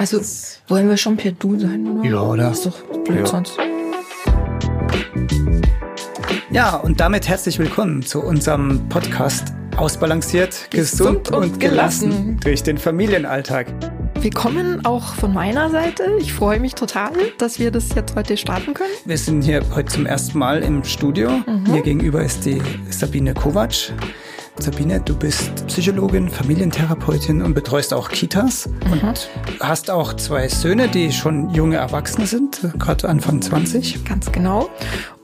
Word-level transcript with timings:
Also 0.00 0.18
wollen 0.68 0.88
wir 0.88 0.96
schon 0.96 1.18
per 1.18 1.32
Du 1.32 1.58
sein, 1.58 1.86
oder? 1.86 2.08
Ja, 2.08 2.22
oder? 2.22 2.50
ist 2.52 2.64
doch 2.64 2.82
blöd 3.04 3.18
Ja. 3.18 3.26
sonst. 3.26 3.58
Ja, 6.50 6.76
und 6.76 7.00
damit 7.00 7.28
herzlich 7.28 7.58
willkommen 7.58 8.00
zu 8.02 8.22
unserem 8.22 8.88
Podcast 8.88 9.52
Ausbalanciert, 9.76 10.68
gesund, 10.70 11.24
Gesund 11.24 11.28
und 11.32 11.34
und 11.52 11.60
gelassen 11.60 12.08
gelassen. 12.08 12.40
durch 12.42 12.62
den 12.62 12.78
Familienalltag. 12.78 13.66
Willkommen 14.22 14.86
auch 14.86 15.12
von 15.16 15.34
meiner 15.34 15.68
Seite. 15.68 16.04
Ich 16.18 16.32
freue 16.32 16.60
mich 16.60 16.74
total, 16.74 17.12
dass 17.36 17.58
wir 17.58 17.70
das 17.70 17.94
jetzt 17.94 18.16
heute 18.16 18.38
starten 18.38 18.72
können. 18.72 18.88
Wir 19.04 19.18
sind 19.18 19.42
hier 19.42 19.62
heute 19.74 19.92
zum 19.92 20.06
ersten 20.06 20.38
Mal 20.38 20.62
im 20.62 20.82
Studio. 20.82 21.30
Mir 21.68 21.82
gegenüber 21.82 22.22
ist 22.24 22.46
die 22.46 22.62
Sabine 22.88 23.34
Kovac. 23.34 23.92
Sabine, 24.60 25.00
du 25.00 25.16
bist 25.16 25.66
Psychologin, 25.66 26.28
Familientherapeutin 26.28 27.42
und 27.42 27.54
betreust 27.54 27.94
auch 27.94 28.10
Kitas 28.10 28.68
und 28.90 29.28
hast 29.60 29.90
auch 29.90 30.14
zwei 30.14 30.48
Söhne, 30.48 30.88
die 30.88 31.12
schon 31.12 31.50
junge 31.50 31.76
Erwachsene 31.76 32.26
sind, 32.26 32.60
gerade 32.78 33.08
Anfang 33.08 33.40
20. 33.40 34.04
Ganz 34.04 34.30
genau. 34.30 34.68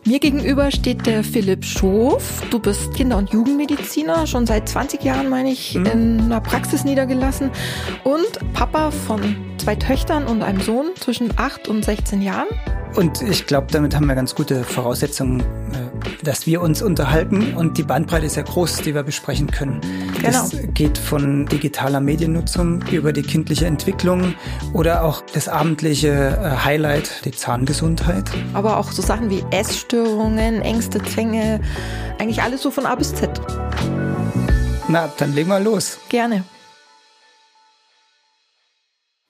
Mir 0.05 0.21
gegenüber 0.21 0.71
steht 0.71 1.05
der 1.05 1.25
Philipp 1.25 1.65
Schof. 1.65 2.43
Du 2.51 2.61
bist 2.61 2.95
Kinder- 2.95 3.19
und 3.19 3.31
Jugendmediziner, 3.31 4.27
schon 4.27 4.47
seit 4.47 4.69
20 4.69 5.03
Jahren, 5.03 5.29
meine 5.29 5.51
ich, 5.51 5.75
in 5.75 6.21
einer 6.21 6.41
Praxis 6.41 6.85
niedergelassen 6.85 7.51
und 8.05 8.53
Papa 8.53 8.93
von 8.93 9.37
zwei 9.59 9.75
Töchtern 9.75 10.27
und 10.27 10.43
einem 10.43 10.61
Sohn 10.61 10.93
zwischen 11.01 11.33
8 11.37 11.67
und 11.67 11.85
16 11.85 12.23
Jahren. 12.23 12.47
Und 12.95 13.21
ich 13.21 13.47
glaube, 13.47 13.67
damit 13.71 13.95
haben 13.95 14.07
wir 14.07 14.15
ganz 14.15 14.35
gute 14.35 14.65
Voraussetzungen, 14.65 15.41
äh, 15.41 15.96
dass 16.23 16.47
wir 16.47 16.61
uns 16.61 16.83
unterhalten. 16.83 17.55
Und 17.55 17.79
die 17.79 17.83
Bandbreite 17.83 18.27
ist 18.27 18.37
ja 18.37 18.43
groß, 18.43 18.79
die 18.83 18.95
wir 18.95 19.03
besprechen 19.03 19.51
können. 19.51 19.81
Das 20.23 20.51
Genau. 20.51 20.73
geht 20.75 20.99
von 20.99 21.47
digitaler 21.47 22.01
Mediennutzung 22.01 22.83
über 22.91 23.13
die 23.13 23.23
kindliche 23.23 23.67
Entwicklung 23.67 24.35
oder 24.73 25.05
auch 25.05 25.23
das 25.33 25.49
abendliche 25.49 26.09
äh, 26.09 26.65
Highlight, 26.65 27.25
die 27.25 27.31
Zahngesundheit. 27.33 28.31
Aber 28.55 28.77
auch 28.79 28.93
so 28.93 29.03
Sachen 29.03 29.31
wie 29.31 29.45
Essstörungen, 29.51 30.63
Ängste, 30.63 31.03
Zwänge, 31.03 31.61
eigentlich 32.19 32.43
alles 32.43 32.63
so 32.63 32.71
von 32.71 32.87
A 32.87 32.95
bis 32.95 33.15
Z. 33.15 33.31
Na, 34.89 35.13
dann 35.19 35.35
legen 35.35 35.49
wir 35.49 35.61
los. 35.61 35.99
Gerne. 36.09 36.45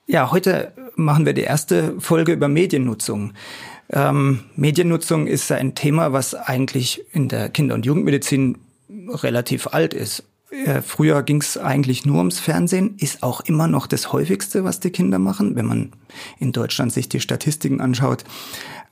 Ja, 0.07 0.31
heute 0.31 0.73
machen 0.95 1.27
wir 1.27 1.33
die 1.33 1.43
erste 1.43 2.01
Folge 2.01 2.33
über 2.33 2.49
Mediennutzung. 2.49 3.33
Ähm, 3.91 4.41
Mediennutzung 4.57 5.27
ist 5.27 5.51
ein 5.53 5.75
Thema, 5.75 6.13
was 6.13 6.35
eigentlich 6.35 7.05
in 7.13 7.29
der 7.29 7.49
Kinder- 7.49 7.75
und 7.75 7.87
Jugendmedizin 7.87 8.59
relativ 8.89 9.69
alt 9.69 9.95
ist. 9.95 10.25
Äh, 10.51 10.83
Früher 10.83 11.23
ging 11.23 11.41
es 11.41 11.59
eigentlich 11.59 12.07
nur 12.07 12.19
ums 12.19 12.39
Fernsehen, 12.39 12.97
ist 12.99 13.23
auch 13.23 13.41
immer 13.41 13.67
noch 13.67 13.87
das 13.87 14.13
häufigste, 14.13 14.65
was 14.65 14.81
die 14.81 14.91
Kinder 14.91 15.19
machen, 15.19 15.57
wenn 15.57 15.67
man 15.67 15.93
in 16.39 16.53
Deutschland 16.53 16.93
sich 16.93 17.09
die 17.09 17.21
Statistiken 17.21 17.81
anschaut. 17.81 18.25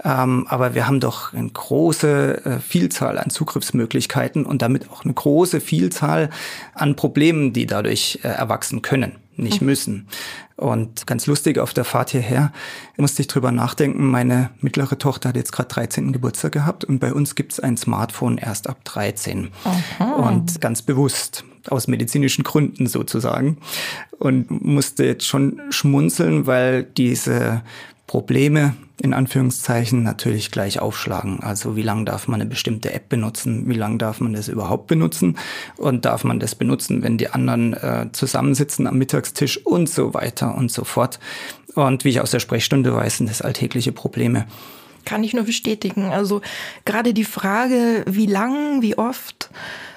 Ähm, 0.02 0.46
aber 0.48 0.74
wir 0.74 0.86
haben 0.86 1.00
doch 1.00 1.32
eine 1.32 1.48
große 1.48 2.44
äh, 2.44 2.58
Vielzahl 2.58 3.18
an 3.18 3.30
Zugriffsmöglichkeiten 3.30 4.44
und 4.44 4.62
damit 4.62 4.90
auch 4.90 5.04
eine 5.04 5.14
große 5.14 5.60
Vielzahl 5.60 6.30
an 6.74 6.96
Problemen, 6.96 7.52
die 7.52 7.66
dadurch 7.66 8.20
äh, 8.22 8.28
erwachsen 8.28 8.82
können, 8.82 9.12
nicht 9.36 9.62
müssen. 9.62 10.08
Und 10.56 11.06
ganz 11.06 11.26
lustig, 11.26 11.58
auf 11.58 11.74
der 11.74 11.84
Fahrt 11.84 12.10
hierher 12.10 12.52
musste 12.96 13.22
ich 13.22 13.28
drüber 13.28 13.50
nachdenken. 13.50 14.06
Meine 14.06 14.50
mittlere 14.60 14.98
Tochter 14.98 15.30
hat 15.30 15.36
jetzt 15.36 15.52
gerade 15.52 15.68
13. 15.68 16.12
Geburtstag 16.12 16.52
gehabt 16.52 16.84
und 16.84 17.00
bei 17.00 17.12
uns 17.12 17.34
gibt's 17.34 17.58
ein 17.58 17.76
Smartphone 17.76 18.38
erst 18.38 18.68
ab 18.68 18.84
13. 18.84 19.50
Und 20.16 20.60
ganz 20.60 20.82
bewusst, 20.82 21.44
aus 21.68 21.88
medizinischen 21.88 22.44
Gründen 22.44 22.86
sozusagen. 22.86 23.58
Und 24.18 24.50
musste 24.64 25.04
jetzt 25.04 25.26
schon 25.26 25.60
schmunzeln, 25.70 26.46
weil 26.46 26.84
diese 26.84 27.62
Probleme 28.14 28.76
in 29.02 29.12
Anführungszeichen 29.12 30.04
natürlich 30.04 30.52
gleich 30.52 30.78
aufschlagen. 30.78 31.40
Also 31.40 31.74
wie 31.74 31.82
lange 31.82 32.04
darf 32.04 32.28
man 32.28 32.40
eine 32.40 32.48
bestimmte 32.48 32.92
App 32.92 33.08
benutzen? 33.08 33.68
Wie 33.68 33.74
lange 33.74 33.98
darf 33.98 34.20
man 34.20 34.34
das 34.34 34.46
überhaupt 34.46 34.86
benutzen? 34.86 35.36
Und 35.78 36.04
darf 36.04 36.22
man 36.22 36.38
das 36.38 36.54
benutzen, 36.54 37.02
wenn 37.02 37.18
die 37.18 37.30
anderen 37.30 37.72
äh, 37.72 38.06
zusammensitzen 38.12 38.86
am 38.86 38.98
Mittagstisch 38.98 39.58
und 39.66 39.88
so 39.88 40.14
weiter 40.14 40.54
und 40.54 40.70
so 40.70 40.84
fort? 40.84 41.18
Und 41.74 42.04
wie 42.04 42.10
ich 42.10 42.20
aus 42.20 42.30
der 42.30 42.38
Sprechstunde 42.38 42.94
weiß, 42.94 43.16
sind 43.16 43.28
das 43.28 43.42
alltägliche 43.42 43.90
Probleme. 43.90 44.46
Kann 45.04 45.24
ich 45.24 45.34
nur 45.34 45.42
bestätigen. 45.42 46.04
Also 46.04 46.40
gerade 46.84 47.14
die 47.14 47.24
Frage, 47.24 48.04
wie 48.06 48.26
lang, 48.26 48.80
wie 48.80 48.96
oft, 48.96 49.50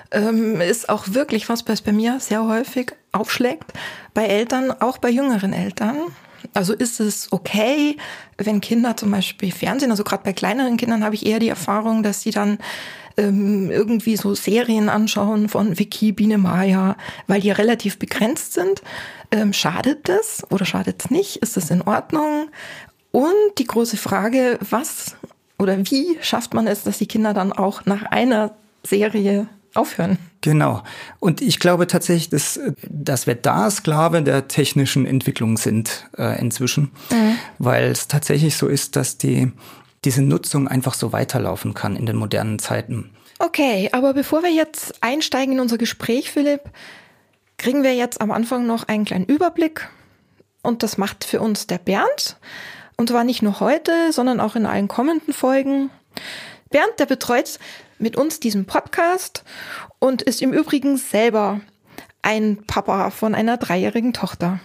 ähm, 0.10 0.60
ist 0.60 0.90
auch 0.90 1.10
wirklich 1.10 1.50
was, 1.50 1.68
was 1.68 1.84
bei 1.84 1.92
mir 1.92 2.20
sehr 2.20 2.48
häufig 2.48 2.94
aufschlägt. 3.12 3.74
Bei 4.16 4.26
Eltern, 4.26 4.72
auch 4.72 4.98
bei 4.98 5.12
jüngeren 5.12 5.54
Eltern. 5.54 5.98
Also 6.54 6.74
ist 6.74 7.00
es 7.00 7.32
okay, 7.32 7.98
wenn 8.38 8.62
Kinder 8.62 8.96
zum 8.98 9.12
Beispiel 9.12 9.52
Fernsehen, 9.52 9.92
also 9.92 10.04
gerade 10.04 10.24
bei 10.24 10.34
kleineren 10.34 10.78
Kindern 10.78 11.04
habe 11.04 11.16
ich 11.16 11.26
eher 11.26 11.40
die 11.40 11.50
Erfahrung, 11.50 12.04
dass 12.04 12.22
sie 12.22 12.32
dann 12.32 12.58
ähm, 13.18 13.72
irgendwie 13.72 14.16
so 14.16 14.36
Serien 14.36 14.90
anschauen 14.90 15.50
von 15.50 15.78
Vicky, 15.78 16.12
Biene 16.12 16.38
Maya, 16.38 16.96
weil 17.26 17.42
die 17.42 17.52
relativ 17.52 17.98
begrenzt 18.00 18.54
sind. 18.54 18.82
Ähm, 19.32 19.54
schadet 19.54 20.08
das 20.08 20.44
oder 20.52 20.66
schadet 20.66 21.04
es 21.04 21.12
nicht? 21.12 21.38
Ist 21.38 21.58
das 21.58 21.70
in 21.70 21.82
Ordnung? 21.82 22.50
Und 23.12 23.34
die 23.58 23.66
große 23.66 23.98
Frage, 23.98 24.60
was 24.70 25.16
oder 25.60 25.78
wie 25.90 26.18
schafft 26.22 26.54
man 26.54 26.68
es, 26.68 26.84
dass 26.84 27.00
die 27.00 27.08
Kinder 27.08 27.34
dann 27.34 27.52
auch 27.52 27.86
nach 27.86 28.04
einer 28.04 28.56
Serie 28.84 29.48
aufhören? 29.78 30.18
Genau. 30.42 30.84
Und 31.20 31.42
ich 31.42 31.60
glaube 31.60 31.88
tatsächlich, 31.88 32.30
dass, 32.30 32.60
dass 32.88 33.28
wir 33.28 33.36
da 33.36 33.70
Sklave 33.70 34.22
der 34.22 34.48
technischen 34.48 35.06
Entwicklung 35.06 35.58
sind 35.58 36.08
äh, 36.18 36.40
inzwischen, 36.40 36.92
weil 37.58 37.92
es 37.92 38.08
tatsächlich 38.08 38.56
so 38.56 38.68
ist, 38.68 38.96
dass 38.96 39.18
die, 39.18 39.52
diese 40.06 40.22
Nutzung 40.22 40.68
einfach 40.68 40.94
so 40.94 41.12
weiterlaufen 41.12 41.74
kann 41.74 41.96
in 41.96 42.06
den 42.06 42.16
modernen 42.16 42.60
Zeiten. 42.60 43.12
Okay, 43.40 43.90
aber 43.92 44.14
bevor 44.14 44.42
wir 44.42 44.52
jetzt 44.52 44.96
einsteigen 45.02 45.56
in 45.56 45.60
unser 45.60 45.78
Gespräch, 45.78 46.32
Philipp, 46.32 46.62
kriegen 47.58 47.84
wir 47.84 47.96
jetzt 47.96 48.22
am 48.22 48.32
Anfang 48.32 48.66
noch 48.66 48.88
einen 48.88 49.06
kleinen 49.06 49.26
Überblick. 49.26 49.90
Und 50.64 50.84
das 50.84 50.98
macht 50.98 51.24
für 51.24 51.40
uns 51.40 51.68
der 51.68 51.78
Bernd. 51.78 52.38
Und 52.98 53.10
zwar 53.10 53.24
nicht 53.24 53.42
nur 53.44 53.60
heute, 53.60 54.12
sondern 54.12 54.40
auch 54.40 54.56
in 54.56 54.66
allen 54.66 54.88
kommenden 54.88 55.34
Folgen. 55.34 55.92
Bernd, 56.72 56.94
der 57.00 57.06
betreut 57.06 57.60
mit 58.00 58.18
uns 58.18 58.40
diesen 58.40 58.66
Podcast 58.66 59.44
und 60.00 60.22
ist 60.22 60.42
im 60.42 60.54
Übrigen 60.54 60.98
selber 60.98 61.62
ein 62.22 62.60
Papa 62.68 63.10
von 63.10 63.36
einer 63.36 63.58
dreijährigen 63.58 64.14
Tochter. 64.14 64.60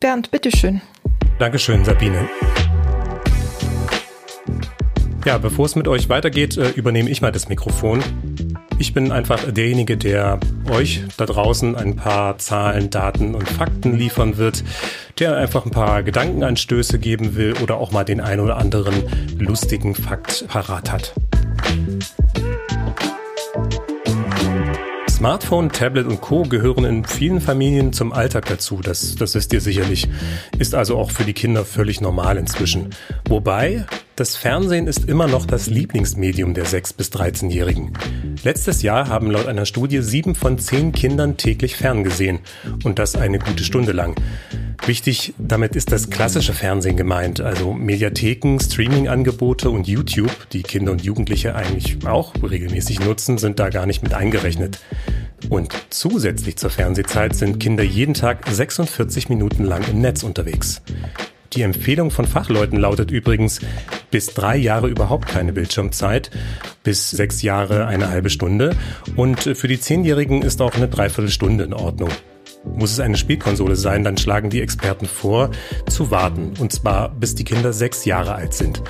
Bernd, 0.00 0.30
bitteschön. 0.30 0.80
Dankeschön, 1.38 1.84
Sabine. 1.84 2.28
Ja, 5.24 5.36
bevor 5.38 5.66
es 5.66 5.76
mit 5.76 5.88
euch 5.88 6.08
weitergeht, 6.08 6.56
äh, 6.56 6.70
übernehme 6.70 7.10
ich 7.10 7.20
mal 7.20 7.32
das 7.32 7.48
Mikrofon. 7.48 8.02
Ich 8.78 8.94
bin 8.94 9.10
einfach 9.10 9.52
derjenige, 9.52 9.96
der 9.96 10.38
euch 10.70 11.02
da 11.16 11.26
draußen 11.26 11.74
ein 11.74 11.96
paar 11.96 12.38
Zahlen, 12.38 12.90
Daten 12.90 13.34
und 13.34 13.48
Fakten 13.48 13.98
liefern 13.98 14.38
wird, 14.38 14.62
der 15.18 15.36
einfach 15.36 15.66
ein 15.66 15.72
paar 15.72 16.02
Gedankenanstöße 16.04 16.98
geben 16.98 17.34
will 17.34 17.54
oder 17.62 17.76
auch 17.76 17.90
mal 17.90 18.04
den 18.04 18.20
ein 18.20 18.38
oder 18.38 18.56
anderen 18.56 19.02
lustigen 19.38 19.94
Fakt 19.94 20.46
parat 20.48 20.92
hat. 20.92 21.14
Smartphone, 25.18 25.70
Tablet 25.70 26.06
und 26.06 26.20
Co. 26.20 26.44
gehören 26.44 26.84
in 26.84 27.04
vielen 27.04 27.40
Familien 27.40 27.92
zum 27.92 28.12
Alltag 28.12 28.46
dazu. 28.46 28.78
Das, 28.80 29.16
das 29.16 29.34
wisst 29.34 29.52
ihr 29.52 29.60
sicherlich. 29.60 30.06
Ist 30.60 30.76
also 30.76 30.96
auch 30.96 31.10
für 31.10 31.24
die 31.24 31.32
Kinder 31.32 31.64
völlig 31.64 32.00
normal 32.00 32.36
inzwischen. 32.36 32.90
Wobei, 33.28 33.84
das 34.14 34.36
Fernsehen 34.36 34.86
ist 34.86 35.08
immer 35.08 35.26
noch 35.26 35.44
das 35.44 35.66
Lieblingsmedium 35.66 36.54
der 36.54 36.66
6- 36.66 36.96
bis 36.96 37.10
13-Jährigen. 37.10 37.94
Letztes 38.44 38.82
Jahr 38.82 39.08
haben 39.08 39.32
laut 39.32 39.48
einer 39.48 39.66
Studie 39.66 40.02
sieben 40.02 40.36
von 40.36 40.56
zehn 40.60 40.92
Kindern 40.92 41.36
täglich 41.36 41.74
ferngesehen. 41.74 42.38
Und 42.84 43.00
das 43.00 43.16
eine 43.16 43.40
gute 43.40 43.64
Stunde 43.64 43.90
lang. 43.90 44.14
Wichtig, 44.86 45.34
damit 45.38 45.76
ist 45.76 45.92
das 45.92 46.08
klassische 46.08 46.54
Fernsehen 46.54 46.96
gemeint, 46.96 47.40
also 47.40 47.74
Mediatheken, 47.74 48.58
Streaming-Angebote 48.58 49.68
und 49.68 49.86
YouTube, 49.86 50.48
die 50.52 50.62
Kinder 50.62 50.92
und 50.92 51.02
Jugendliche 51.02 51.54
eigentlich 51.54 52.06
auch 52.06 52.32
regelmäßig 52.42 53.00
nutzen, 53.00 53.36
sind 53.36 53.58
da 53.58 53.68
gar 53.68 53.84
nicht 53.86 54.02
mit 54.02 54.14
eingerechnet. 54.14 54.78
Und 55.50 55.72
zusätzlich 55.90 56.56
zur 56.56 56.70
Fernsehzeit 56.70 57.34
sind 57.36 57.60
Kinder 57.60 57.82
jeden 57.82 58.14
Tag 58.14 58.48
46 58.48 59.28
Minuten 59.28 59.64
lang 59.64 59.84
im 59.90 60.00
Netz 60.00 60.22
unterwegs. 60.22 60.80
Die 61.54 61.62
Empfehlung 61.62 62.10
von 62.10 62.26
Fachleuten 62.26 62.78
lautet 62.78 63.10
übrigens, 63.10 63.60
bis 64.10 64.26
drei 64.34 64.56
Jahre 64.56 64.88
überhaupt 64.88 65.28
keine 65.28 65.52
Bildschirmzeit, 65.52 66.30
bis 66.82 67.10
sechs 67.10 67.42
Jahre 67.42 67.86
eine 67.86 68.10
halbe 68.10 68.30
Stunde 68.30 68.76
und 69.16 69.40
für 69.40 69.68
die 69.68 69.80
Zehnjährigen 69.80 70.42
ist 70.42 70.60
auch 70.60 70.74
eine 70.74 70.88
Dreiviertelstunde 70.88 71.64
in 71.64 71.72
Ordnung. 71.72 72.10
Muss 72.74 72.92
es 72.92 73.00
eine 73.00 73.16
Spielkonsole 73.16 73.76
sein, 73.76 74.04
dann 74.04 74.16
schlagen 74.16 74.50
die 74.50 74.60
Experten 74.60 75.06
vor, 75.06 75.50
zu 75.88 76.10
warten. 76.10 76.54
Und 76.58 76.72
zwar 76.72 77.08
bis 77.08 77.34
die 77.34 77.44
Kinder 77.44 77.72
sechs 77.72 78.04
Jahre 78.04 78.34
alt 78.34 78.54
sind. 78.54 78.82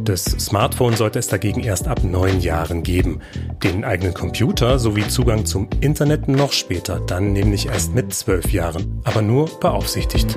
Das 0.00 0.24
Smartphone 0.24 0.96
sollte 0.96 1.18
es 1.18 1.28
dagegen 1.28 1.60
erst 1.60 1.88
ab 1.88 2.02
neun 2.04 2.40
Jahren 2.40 2.82
geben. 2.82 3.20
Den 3.62 3.84
eigenen 3.84 4.14
Computer 4.14 4.78
sowie 4.78 5.06
Zugang 5.08 5.46
zum 5.46 5.68
Internet 5.80 6.28
noch 6.28 6.52
später, 6.52 7.00
dann 7.00 7.32
nämlich 7.32 7.66
erst 7.66 7.94
mit 7.94 8.12
zwölf 8.14 8.52
Jahren. 8.52 9.00
Aber 9.04 9.22
nur 9.22 9.48
beaufsichtigt. 9.60 10.36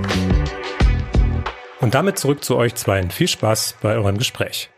Und 1.82 1.94
damit 1.94 2.18
zurück 2.18 2.44
zu 2.44 2.56
euch 2.56 2.76
zweien. 2.76 3.12
Viel 3.12 3.28
Spaß 3.28 3.76
bei 3.82 3.96
eurem 3.96 4.18
Gespräch. 4.18 4.70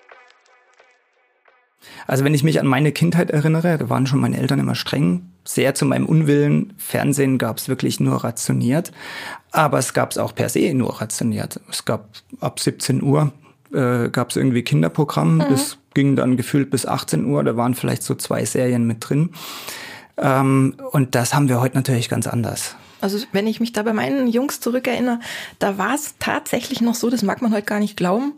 Also 2.05 2.23
wenn 2.23 2.33
ich 2.33 2.43
mich 2.43 2.59
an 2.59 2.67
meine 2.67 2.91
Kindheit 2.91 3.31
erinnere, 3.31 3.77
da 3.77 3.89
waren 3.89 4.07
schon 4.07 4.19
meine 4.19 4.37
Eltern 4.37 4.59
immer 4.59 4.75
streng, 4.75 5.31
sehr 5.47 5.73
zu 5.75 5.85
meinem 5.85 6.05
Unwillen. 6.05 6.73
Fernsehen 6.77 7.37
gab 7.37 7.57
es 7.57 7.69
wirklich 7.69 7.99
nur 7.99 8.23
rationiert, 8.23 8.91
aber 9.51 9.79
es 9.79 9.93
gab 9.93 10.11
es 10.11 10.17
auch 10.17 10.35
per 10.35 10.49
se 10.49 10.73
nur 10.73 11.01
rationiert. 11.01 11.59
Es 11.69 11.85
gab 11.85 12.09
ab 12.39 12.59
17 12.59 13.01
Uhr 13.01 13.31
äh, 13.73 14.09
gab 14.09 14.29
es 14.29 14.35
irgendwie 14.35 14.63
Kinderprogramm, 14.63 15.35
mhm. 15.35 15.45
das 15.49 15.77
ging 15.93 16.15
dann 16.15 16.37
gefühlt 16.37 16.69
bis 16.69 16.85
18 16.85 17.25
Uhr, 17.25 17.43
da 17.43 17.57
waren 17.57 17.73
vielleicht 17.73 18.03
so 18.03 18.15
zwei 18.15 18.45
Serien 18.45 18.85
mit 18.85 18.97
drin. 19.07 19.31
Ähm, 20.17 20.75
und 20.91 21.15
das 21.15 21.33
haben 21.33 21.49
wir 21.49 21.59
heute 21.59 21.75
natürlich 21.75 22.09
ganz 22.09 22.27
anders. 22.27 22.75
Also 23.01 23.25
wenn 23.31 23.47
ich 23.47 23.59
mich 23.59 23.73
da 23.73 23.83
bei 23.83 23.93
meinen 23.93 24.27
Jungs 24.27 24.59
zurückerinnere, 24.59 25.19
da 25.59 25.77
war 25.77 25.93
es 25.93 26.15
tatsächlich 26.19 26.81
noch 26.81 26.95
so, 26.95 27.09
das 27.09 27.23
mag 27.23 27.41
man 27.41 27.53
heute 27.53 27.65
gar 27.65 27.79
nicht 27.79 27.97
glauben, 27.97 28.33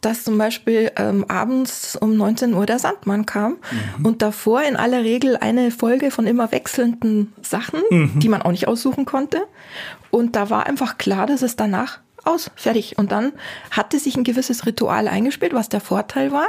dass 0.00 0.24
zum 0.24 0.38
Beispiel 0.38 0.92
ähm, 0.96 1.24
abends 1.28 1.96
um 1.96 2.16
19 2.16 2.54
Uhr 2.54 2.66
der 2.66 2.78
Sandmann 2.78 3.26
kam 3.26 3.52
mhm. 3.98 4.06
und 4.06 4.22
davor 4.22 4.62
in 4.62 4.76
aller 4.76 5.02
Regel 5.02 5.36
eine 5.36 5.70
Folge 5.70 6.10
von 6.10 6.26
immer 6.26 6.52
wechselnden 6.52 7.32
Sachen, 7.42 7.80
mhm. 7.90 8.18
die 8.18 8.28
man 8.28 8.42
auch 8.42 8.50
nicht 8.50 8.68
aussuchen 8.68 9.04
konnte. 9.04 9.42
Und 10.10 10.36
da 10.36 10.50
war 10.50 10.66
einfach 10.66 10.98
klar, 10.98 11.26
dass 11.26 11.42
es 11.42 11.56
danach 11.56 12.00
aus, 12.24 12.50
fertig. 12.54 12.98
Und 12.98 13.12
dann 13.12 13.32
hatte 13.70 13.98
sich 13.98 14.16
ein 14.16 14.24
gewisses 14.24 14.66
Ritual 14.66 15.08
eingespielt, 15.08 15.54
was 15.54 15.68
der 15.68 15.80
Vorteil 15.80 16.32
war. 16.32 16.48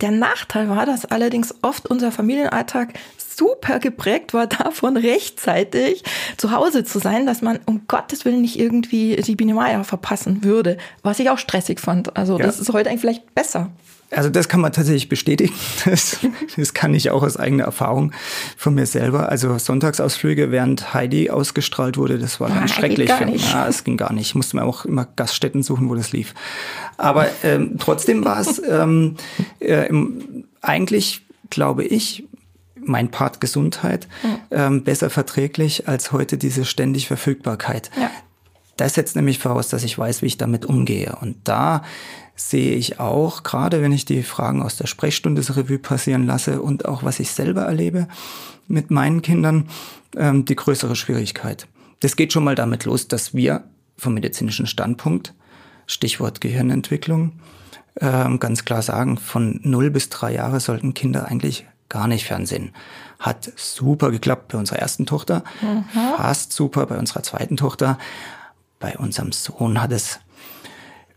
Der 0.00 0.10
Nachteil 0.10 0.68
war, 0.68 0.86
dass 0.86 1.04
allerdings 1.04 1.54
oft 1.62 1.88
unser 1.88 2.10
Familienalltag 2.10 2.94
super 3.36 3.78
geprägt 3.78 4.34
war 4.34 4.46
davon, 4.48 4.96
rechtzeitig 4.96 6.02
zu 6.36 6.52
Hause 6.52 6.84
zu 6.84 6.98
sein, 6.98 7.26
dass 7.26 7.42
man 7.42 7.60
um 7.66 7.82
Gottes 7.88 8.24
Willen 8.24 8.42
nicht 8.42 8.58
irgendwie 8.58 9.16
die 9.16 9.36
Biene 9.36 9.54
Meier 9.54 9.84
verpassen 9.84 10.44
würde, 10.44 10.76
was 11.02 11.18
ich 11.18 11.30
auch 11.30 11.38
stressig 11.38 11.80
fand. 11.80 12.16
Also 12.16 12.38
ja. 12.38 12.46
das 12.46 12.60
ist 12.60 12.72
heute 12.72 12.90
eigentlich 12.90 13.00
vielleicht 13.00 13.34
besser. 13.34 13.70
Also 14.14 14.28
das 14.28 14.48
kann 14.48 14.60
man 14.60 14.72
tatsächlich 14.72 15.08
bestätigen. 15.08 15.54
Das, 15.84 16.18
das 16.56 16.74
kann 16.74 16.94
ich 16.94 17.10
auch 17.10 17.22
aus 17.22 17.36
eigener 17.36 17.64
Erfahrung 17.64 18.12
von 18.56 18.74
mir 18.74 18.86
selber. 18.86 19.28
Also 19.28 19.58
Sonntagsausflüge, 19.58 20.50
während 20.50 20.94
Heidi 20.94 21.30
ausgestrahlt 21.30 21.96
wurde, 21.96 22.18
das 22.18 22.38
war 22.40 22.50
ganz 22.50 22.70
ah, 22.70 22.74
schrecklich. 22.74 23.08
Gar 23.08 23.24
nicht. 23.24 23.50
Ja, 23.50 23.66
es 23.66 23.82
ging 23.82 23.96
gar 23.96 24.12
nicht. 24.12 24.28
Ich 24.28 24.34
musste 24.34 24.56
mir 24.56 24.64
auch 24.64 24.84
immer 24.84 25.08
Gaststätten 25.16 25.62
suchen, 25.62 25.88
wo 25.88 25.94
das 25.94 26.12
lief. 26.12 26.34
Aber 26.98 27.26
ähm, 27.42 27.76
trotzdem 27.78 28.24
war 28.24 28.40
es 28.40 28.62
ähm, 28.68 29.16
äh, 29.58 29.88
eigentlich, 30.60 31.22
glaube 31.50 31.84
ich, 31.84 32.24
mein 32.84 33.10
Part 33.10 33.40
Gesundheit 33.40 34.08
mhm. 34.22 34.38
ähm, 34.50 34.84
besser 34.84 35.10
verträglich 35.10 35.88
als 35.88 36.12
heute 36.12 36.38
diese 36.38 36.64
ständig 36.64 37.06
Verfügbarkeit. 37.06 37.90
Ja. 37.98 38.10
Das 38.76 38.94
setzt 38.94 39.16
nämlich 39.16 39.38
voraus, 39.38 39.68
dass 39.68 39.84
ich 39.84 39.98
weiß, 39.98 40.22
wie 40.22 40.26
ich 40.26 40.38
damit 40.38 40.64
umgehe. 40.64 41.16
Und 41.20 41.36
da 41.44 41.82
sehe 42.34 42.74
ich 42.74 42.98
auch, 42.98 43.42
gerade 43.42 43.82
wenn 43.82 43.92
ich 43.92 44.04
die 44.04 44.22
Fragen 44.22 44.62
aus 44.62 44.76
der 44.76 44.86
Sprechstunde 44.86 45.40
das 45.40 45.56
Revue 45.56 45.78
passieren 45.78 46.26
lasse 46.26 46.62
und 46.62 46.86
auch 46.86 47.02
was 47.02 47.20
ich 47.20 47.30
selber 47.30 47.62
erlebe 47.62 48.08
mit 48.68 48.90
meinen 48.90 49.22
Kindern, 49.22 49.68
ähm, 50.16 50.44
die 50.44 50.56
größere 50.56 50.96
Schwierigkeit. 50.96 51.66
Das 52.00 52.16
geht 52.16 52.32
schon 52.32 52.44
mal 52.44 52.54
damit 52.54 52.84
los, 52.84 53.08
dass 53.08 53.34
wir 53.34 53.64
vom 53.96 54.14
medizinischen 54.14 54.66
Standpunkt, 54.66 55.34
Stichwort 55.86 56.40
Gehirnentwicklung, 56.40 57.32
ähm, 58.00 58.40
ganz 58.40 58.64
klar 58.64 58.82
sagen, 58.82 59.18
von 59.18 59.60
0 59.62 59.90
bis 59.90 60.08
3 60.08 60.32
Jahre 60.34 60.60
sollten 60.60 60.94
Kinder 60.94 61.26
eigentlich 61.26 61.66
gar 61.92 62.08
nicht 62.08 62.24
Fernsehen. 62.24 62.72
Hat 63.20 63.52
super 63.54 64.10
geklappt 64.10 64.48
bei 64.48 64.58
unserer 64.58 64.78
ersten 64.78 65.06
Tochter, 65.06 65.44
mhm. 65.60 65.84
fast 66.16 66.52
super 66.52 66.86
bei 66.86 66.98
unserer 66.98 67.22
zweiten 67.22 67.56
Tochter. 67.56 67.98
Bei 68.80 68.96
unserem 68.96 69.30
Sohn 69.30 69.80
hat 69.80 69.92
es 69.92 70.18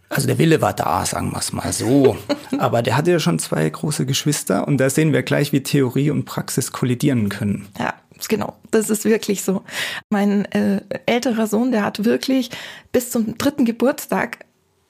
also 0.08 0.28
der 0.28 0.38
Wille 0.38 0.62
war 0.62 0.74
da, 0.74 1.04
sagen 1.04 1.32
wir 1.32 1.40
es 1.40 1.52
mal 1.52 1.74
so. 1.74 2.16
Aber 2.60 2.84
der 2.84 2.96
hatte 2.96 3.10
ja 3.12 3.20
schon 3.20 3.40
zwei 3.40 3.68
große 3.68 4.06
Geschwister 4.06 4.68
und 4.68 4.78
da 4.78 4.90
sehen 4.90 5.14
wir 5.14 5.24
gleich, 5.24 5.52
wie 5.52 5.64
Theorie 5.64 6.12
und 6.12 6.26
Praxis 6.26 6.72
kollidieren 6.72 7.30
können. 7.30 7.68
Ja. 7.80 7.94
Genau, 8.30 8.56
das 8.72 8.90
ist 8.90 9.04
wirklich 9.04 9.44
so. 9.44 9.64
Mein 10.10 10.46
äh, 10.46 10.82
älterer 11.06 11.48
Sohn, 11.48 11.74
der 11.74 11.84
hat 11.84 12.06
wirklich 12.06 12.50
bis 12.94 13.12
zum 13.12 13.38
dritten 13.38 13.66
Geburtstag 13.66 14.46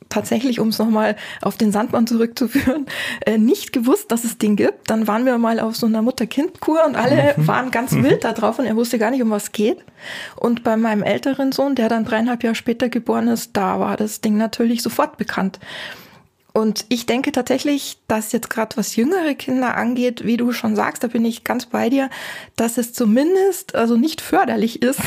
tatsächlich, 0.10 0.60
um 0.60 0.70
es 0.70 0.80
nochmal 0.80 1.16
auf 1.42 1.58
den 1.58 1.72
Sandmann 1.72 2.08
zurückzuführen, 2.08 2.86
äh, 3.26 3.38
nicht 3.38 3.74
gewusst, 3.74 4.12
dass 4.12 4.24
es 4.24 4.38
den 4.38 4.56
gibt. 4.56 4.90
Dann 4.90 5.08
waren 5.08 5.26
wir 5.26 5.38
mal 5.38 5.60
auf 5.60 5.76
so 5.76 5.88
einer 5.88 6.02
Mutter-Kind-Kur 6.02 6.86
und 6.86 6.96
alle 6.96 7.34
mhm. 7.36 7.48
waren 7.48 7.72
ganz 7.72 7.92
mhm. 7.92 8.04
wild 8.04 8.24
da 8.24 8.34
drauf 8.34 8.60
und 8.60 8.66
er 8.66 8.76
wusste 8.76 9.00
gar 9.00 9.12
nicht, 9.12 9.22
um 9.22 9.32
was 9.32 9.52
geht. 9.52 9.80
Und 10.36 10.64
bei 10.64 10.78
meinem 10.78 11.04
älteren 11.04 11.52
Sohn, 11.52 11.76
der 11.76 11.90
dann 11.90 12.06
dreieinhalb 12.06 12.44
Jahre 12.44 12.56
später 12.56 12.90
geboren 12.90 13.28
ist, 13.28 13.52
da 13.58 13.80
war 13.80 13.98
das 13.98 14.22
Ding 14.22 14.38
natürlich 14.38 14.82
sofort 14.82 15.18
bekannt. 15.18 15.60
Und 16.54 16.86
ich 16.88 17.06
denke 17.06 17.34
tatsächlich, 17.34 17.98
dass 18.08 18.32
jetzt 18.32 18.50
gerade 18.50 18.78
was 18.78 18.96
jüngere 18.96 19.34
Kinder 19.34 19.76
angeht, 19.76 20.24
wie 20.24 20.38
du 20.38 20.54
schon 20.54 20.78
sagst, 20.78 21.04
da 21.04 21.08
bin 21.08 21.26
ich 21.26 21.44
ganz 21.44 21.66
bei 21.66 21.90
dir, 21.90 22.10
dass 22.56 22.78
es 22.78 22.94
zumindest 22.94 23.76
also 23.76 23.98
nicht 23.98 24.22
förderlich 24.22 24.82
ist, 24.82 25.02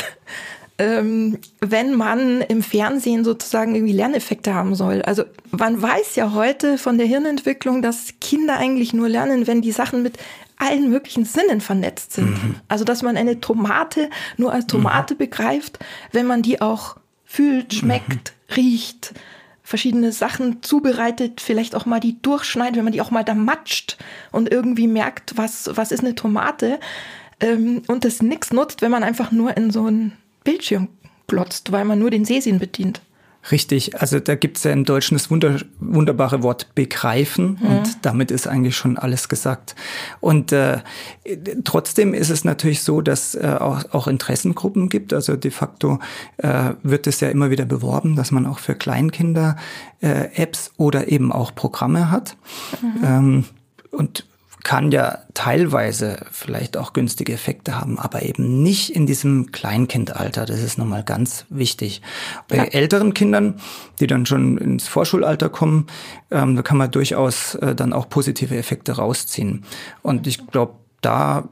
ähm, 0.79 1.39
wenn 1.61 1.95
man 1.95 2.41
im 2.41 2.63
Fernsehen 2.63 3.25
sozusagen 3.25 3.75
irgendwie 3.75 3.93
Lerneffekte 3.93 4.55
haben 4.55 4.77
soll. 4.77 5.03
Also 5.03 5.25
man 5.51 5.83
weiß 5.83 6.15
ja 6.15 6.33
heute 6.33 6.79
von 6.79 6.99
der 6.99 7.07
Hirnentwicklung, 7.07 7.83
dass 7.83 8.15
Kinder 8.21 8.57
eigentlich 8.57 8.93
nur 8.93 9.09
lernen, 9.09 9.49
wenn 9.49 9.61
die 9.61 9.73
Sachen 9.73 10.03
mit 10.05 10.19
allen 10.57 10.89
möglichen 10.89 11.25
Sinnen 11.25 11.61
vernetzt 11.61 12.13
sind. 12.13 12.31
Mhm. 12.31 12.55
Also 12.69 12.85
dass 12.85 13.03
man 13.03 13.17
eine 13.17 13.41
Tomate 13.41 14.09
nur 14.37 14.53
als 14.53 14.67
Tomate 14.67 15.15
mhm. 15.15 15.19
begreift, 15.19 15.79
wenn 16.13 16.27
man 16.27 16.43
die 16.43 16.61
auch 16.61 16.97
fühlt, 17.25 17.75
schmeckt, 17.75 18.33
mhm. 18.49 18.55
riecht, 18.55 19.15
verschiedene 19.65 20.13
Sachen 20.13 20.63
zubereitet, 20.63 21.41
vielleicht 21.41 21.75
auch 21.75 21.87
mal 21.87 22.01
die 22.01 22.23
durchschneidet, 22.23 22.77
wenn 22.77 22.85
man 22.85 22.93
die 22.93 23.03
auch 23.03 23.11
mal 23.11 23.25
da 23.25 23.35
matscht 23.35 23.99
und 24.33 24.51
irgendwie 24.51 24.87
merkt, 24.87 25.37
was, 25.37 25.71
was 25.75 25.93
ist 25.93 26.01
eine 26.01 26.15
Tomate. 26.15 26.79
Ähm, 27.41 27.83
und 27.89 28.05
das 28.05 28.23
nichts 28.23 28.53
nutzt, 28.53 28.81
wenn 28.81 28.91
man 28.91 29.03
einfach 29.03 29.31
nur 29.31 29.57
in 29.57 29.71
so 29.71 29.87
ein 29.87 30.13
Bildschirm 30.49 30.89
glotzt, 31.27 31.73
weil 31.73 31.85
man 31.85 31.99
nur 31.99 32.11
den 32.11 32.25
Sehsinn 32.25 32.59
bedient. 32.59 33.03
Richtig, 33.51 34.01
also 34.01 34.19
da 34.19 34.35
gibt 34.35 34.57
es 34.57 34.65
ja 34.65 34.73
im 34.73 34.85
Deutschen 34.85 35.15
das 35.15 35.31
wunder, 35.31 35.59
wunderbare 35.79 36.43
Wort 36.43 36.75
begreifen 36.75 37.59
mhm. 37.61 37.67
und 37.69 37.99
damit 38.03 38.31
ist 38.31 38.49
eigentlich 38.49 38.77
schon 38.77 38.97
alles 38.97 39.29
gesagt. 39.29 39.75
Und 40.21 40.53
äh, 40.53 40.79
trotzdem 41.65 42.15
ist 42.15 42.31
es 42.31 42.45
natürlich 42.45 42.83
so, 42.83 43.03
dass 43.03 43.35
äh, 43.35 43.57
auch, 43.61 43.85
auch 43.93 44.07
Interessengruppen 44.07 44.89
gibt. 44.89 45.13
Also 45.13 45.37
de 45.37 45.51
facto 45.51 45.99
äh, 46.39 46.71
wird 46.83 47.07
es 47.07 47.21
ja 47.21 47.29
immer 47.29 47.51
wieder 47.51 47.67
beworben, 47.67 48.17
dass 48.17 48.31
man 48.31 48.47
auch 48.47 48.59
für 48.59 48.75
Kleinkinder 48.75 49.57
äh, 50.01 50.29
Apps 50.35 50.73
oder 50.79 51.09
eben 51.09 51.31
auch 51.31 51.55
Programme 51.55 52.11
hat. 52.11 52.37
Mhm. 52.81 53.05
Ähm, 53.05 53.45
und 53.91 54.25
kann 54.65 54.91
ja 54.91 55.19
teilweise 55.35 56.27
vielleicht 56.31 56.77
auch 56.77 56.93
günstige 56.93 57.33
Effekte 57.33 57.81
haben, 57.81 57.99
aber 57.99 58.23
eben 58.23 58.63
nicht 58.63 58.91
in 58.91 59.07
diesem 59.07 59.53
Kleinkindalter. 59.53 60.47
Das 60.47 60.61
ist 60.61 60.79
nochmal 60.79 61.05
ganz 61.05 61.47
wichtig. 61.49 62.03
Bei 62.49 62.57
ja. 62.57 62.65
älteren 62.65 63.15
Kindern, 63.15 63.61
die 64.01 64.07
dann 64.07 64.27
schon 64.27 64.59
ins 64.59 64.89
Vorschulalter 64.89 65.49
kommen, 65.49 65.87
ähm, 66.31 66.57
da 66.57 66.63
kann 66.63 66.77
man 66.77 66.91
durchaus 66.91 67.55
äh, 67.57 67.75
dann 67.75 67.93
auch 67.93 68.09
positive 68.09 68.57
Effekte 68.57 68.93
rausziehen. 68.93 69.65
Und 70.03 70.27
ich 70.27 70.47
glaube, 70.49 70.75
da 71.01 71.49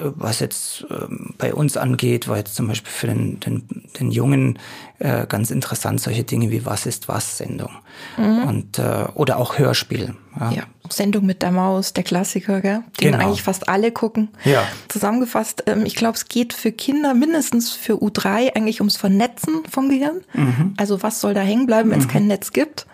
was 0.00 0.40
jetzt 0.40 0.86
ähm, 0.90 1.34
bei 1.38 1.54
uns 1.54 1.76
angeht, 1.76 2.28
war 2.28 2.36
jetzt 2.36 2.54
zum 2.54 2.68
Beispiel 2.68 2.90
für 2.90 3.06
den, 3.06 3.40
den, 3.40 3.88
den 3.98 4.10
Jungen 4.10 4.58
äh, 4.98 5.26
ganz 5.26 5.50
interessant 5.50 6.00
solche 6.00 6.24
Dinge 6.24 6.50
wie 6.50 6.64
Was 6.66 6.86
ist 6.86 7.08
was 7.08 7.38
Sendung 7.38 7.70
mhm. 8.16 8.42
und 8.44 8.78
äh, 8.78 9.06
oder 9.14 9.38
auch 9.38 9.58
Hörspiel. 9.58 10.14
Ja. 10.38 10.50
ja. 10.50 10.62
Sendung 10.90 11.26
mit 11.26 11.42
der 11.42 11.52
Maus, 11.52 11.92
der 11.92 12.04
Klassiker, 12.04 12.60
gell? 12.60 12.82
den 13.00 13.12
genau. 13.12 13.24
eigentlich 13.24 13.42
fast 13.42 13.68
alle 13.68 13.92
gucken. 13.92 14.28
Ja. 14.44 14.64
Zusammengefasst, 14.88 15.64
ähm, 15.66 15.84
ich 15.84 15.96
glaube, 15.96 16.16
es 16.16 16.28
geht 16.28 16.52
für 16.52 16.72
Kinder 16.72 17.14
mindestens 17.14 17.72
für 17.72 17.94
U3 17.94 18.56
eigentlich 18.56 18.80
ums 18.80 18.96
Vernetzen 18.96 19.62
vom 19.70 19.88
Gehirn. 19.88 20.22
Mhm. 20.32 20.74
Also 20.76 21.02
was 21.02 21.20
soll 21.20 21.34
da 21.34 21.40
hängen 21.40 21.66
bleiben, 21.66 21.90
wenn 21.90 22.00
es 22.00 22.06
mhm. 22.06 22.10
kein 22.10 22.26
Netz 22.26 22.52
gibt? 22.52 22.86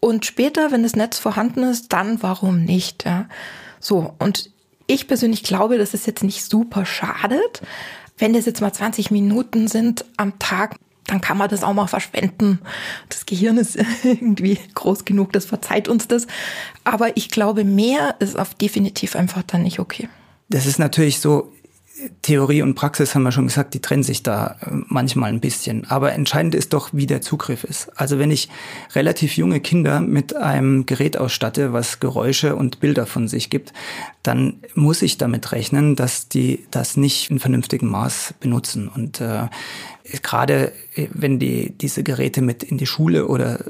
Und 0.00 0.26
später, 0.26 0.72
wenn 0.72 0.82
das 0.82 0.96
Netz 0.96 1.18
vorhanden 1.18 1.62
ist, 1.62 1.92
dann 1.92 2.22
warum 2.22 2.64
nicht? 2.64 3.04
Ja? 3.04 3.26
So, 3.78 4.14
und 4.18 4.51
ich 4.92 5.08
persönlich 5.08 5.42
glaube, 5.42 5.78
dass 5.78 5.94
es 5.94 6.06
jetzt 6.06 6.22
nicht 6.22 6.44
super 6.44 6.84
schadet. 6.86 7.62
Wenn 8.18 8.32
das 8.32 8.46
jetzt 8.46 8.60
mal 8.60 8.72
20 8.72 9.10
Minuten 9.10 9.68
sind 9.68 10.04
am 10.16 10.38
Tag, 10.38 10.76
dann 11.06 11.20
kann 11.20 11.36
man 11.36 11.48
das 11.48 11.64
auch 11.64 11.72
mal 11.72 11.86
verschwenden. 11.86 12.60
Das 13.08 13.26
Gehirn 13.26 13.58
ist 13.58 13.76
irgendwie 14.04 14.58
groß 14.74 15.04
genug, 15.04 15.32
das 15.32 15.44
verzeiht 15.44 15.88
uns 15.88 16.08
das. 16.08 16.26
Aber 16.84 17.16
ich 17.16 17.30
glaube, 17.30 17.64
mehr 17.64 18.16
ist 18.20 18.38
auf 18.38 18.54
definitiv 18.54 19.16
einfach 19.16 19.42
dann 19.42 19.62
nicht 19.62 19.78
okay. 19.78 20.08
Das 20.48 20.66
ist 20.66 20.78
natürlich 20.78 21.20
so, 21.20 21.52
Theorie 22.22 22.62
und 22.62 22.74
Praxis 22.74 23.14
haben 23.14 23.22
wir 23.22 23.32
schon 23.32 23.46
gesagt, 23.46 23.74
die 23.74 23.80
trennen 23.80 24.02
sich 24.02 24.22
da 24.22 24.56
äh, 24.60 24.70
manchmal 24.88 25.30
ein 25.30 25.40
bisschen. 25.40 25.84
Aber 25.90 26.12
entscheidend 26.12 26.54
ist 26.54 26.72
doch, 26.72 26.90
wie 26.92 27.06
der 27.06 27.20
Zugriff 27.20 27.64
ist. 27.64 27.90
Also 27.98 28.18
wenn 28.18 28.30
ich 28.30 28.48
relativ 28.94 29.36
junge 29.36 29.60
Kinder 29.60 30.00
mit 30.00 30.36
einem 30.36 30.86
Gerät 30.86 31.16
ausstatte, 31.16 31.72
was 31.72 32.00
Geräusche 32.00 32.56
und 32.56 32.80
Bilder 32.80 33.06
von 33.06 33.28
sich 33.28 33.50
gibt, 33.50 33.72
dann 34.22 34.60
muss 34.74 35.02
ich 35.02 35.18
damit 35.18 35.52
rechnen, 35.52 35.96
dass 35.96 36.28
die 36.28 36.64
das 36.70 36.96
nicht 36.96 37.30
in 37.30 37.38
vernünftigem 37.38 37.88
Maß 37.88 38.34
benutzen. 38.40 38.88
Und 38.88 39.20
äh, 39.20 39.48
gerade 40.22 40.72
äh, 40.94 41.08
wenn 41.12 41.38
die 41.38 41.70
diese 41.70 42.02
Geräte 42.02 42.42
mit 42.42 42.62
in 42.62 42.78
die 42.78 42.86
Schule 42.86 43.26
oder 43.26 43.60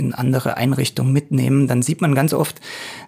in 0.00 0.14
andere 0.14 0.56
Einrichtungen 0.56 1.12
mitnehmen, 1.12 1.68
dann 1.68 1.82
sieht 1.82 2.00
man 2.00 2.14
ganz 2.14 2.32
oft, 2.32 2.60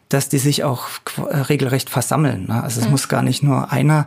dass 0.09 0.29
die 0.29 0.39
sich 0.39 0.63
auch 0.63 0.89
äh, 1.17 1.37
regelrecht 1.37 1.91
versammeln. 1.91 2.47
Ne? 2.47 2.63
Also 2.63 2.81
es 2.81 2.87
mhm. 2.87 2.93
muss 2.93 3.09
gar 3.09 3.23
nicht 3.23 3.43
nur 3.43 3.73
einer 3.73 4.07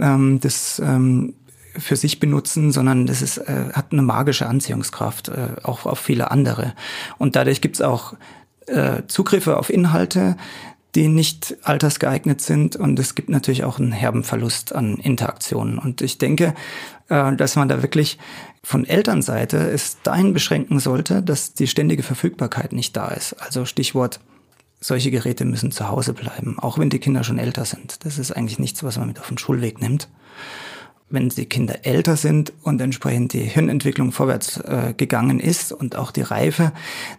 ähm, 0.00 0.40
das 0.40 0.80
ähm, 0.84 1.34
für 1.76 1.96
sich 1.96 2.20
benutzen, 2.20 2.72
sondern 2.72 3.06
das 3.06 3.22
ist, 3.22 3.38
äh, 3.38 3.70
hat 3.72 3.92
eine 3.92 4.02
magische 4.02 4.46
Anziehungskraft, 4.46 5.28
äh, 5.28 5.48
auch 5.62 5.86
auf 5.86 5.98
viele 5.98 6.30
andere. 6.30 6.74
Und 7.18 7.36
dadurch 7.36 7.60
gibt's 7.60 7.80
auch 7.80 8.14
äh, 8.66 9.02
Zugriffe 9.06 9.58
auf 9.58 9.70
Inhalte, 9.70 10.36
die 10.94 11.08
nicht 11.08 11.56
altersgeeignet 11.62 12.40
sind. 12.40 12.76
Und 12.76 12.98
es 12.98 13.14
gibt 13.14 13.28
natürlich 13.28 13.64
auch 13.64 13.78
einen 13.78 13.92
herben 13.92 14.24
Verlust 14.24 14.74
an 14.74 14.96
Interaktionen. 14.96 15.78
Und 15.78 16.02
ich 16.02 16.18
denke, 16.18 16.54
äh, 17.08 17.34
dass 17.36 17.56
man 17.56 17.68
da 17.68 17.82
wirklich 17.82 18.18
von 18.62 18.84
Elternseite 18.84 19.56
es 19.56 19.98
dahin 20.02 20.32
beschränken 20.32 20.80
sollte, 20.80 21.22
dass 21.22 21.54
die 21.54 21.66
ständige 21.66 22.02
Verfügbarkeit 22.02 22.72
nicht 22.72 22.96
da 22.96 23.08
ist. 23.08 23.34
Also 23.34 23.64
Stichwort 23.64 24.20
solche 24.80 25.10
Geräte 25.10 25.44
müssen 25.44 25.72
zu 25.72 25.88
Hause 25.88 26.12
bleiben, 26.14 26.58
auch 26.58 26.78
wenn 26.78 26.90
die 26.90 26.98
Kinder 26.98 27.24
schon 27.24 27.38
älter 27.38 27.64
sind. 27.64 28.04
Das 28.04 28.18
ist 28.18 28.32
eigentlich 28.32 28.58
nichts, 28.58 28.82
was 28.82 28.98
man 28.98 29.08
mit 29.08 29.20
auf 29.20 29.28
den 29.28 29.38
Schulweg 29.38 29.80
nimmt 29.80 30.08
wenn 31.10 31.28
die 31.28 31.46
Kinder 31.46 31.84
älter 31.84 32.16
sind 32.16 32.52
und 32.62 32.80
entsprechend 32.80 33.32
die 33.32 33.40
Hirnentwicklung 33.40 34.12
vorwärts 34.12 34.58
äh, 34.58 34.94
gegangen 34.96 35.40
ist 35.40 35.72
und 35.72 35.96
auch 35.96 36.12
die 36.12 36.22
Reife, 36.22 36.72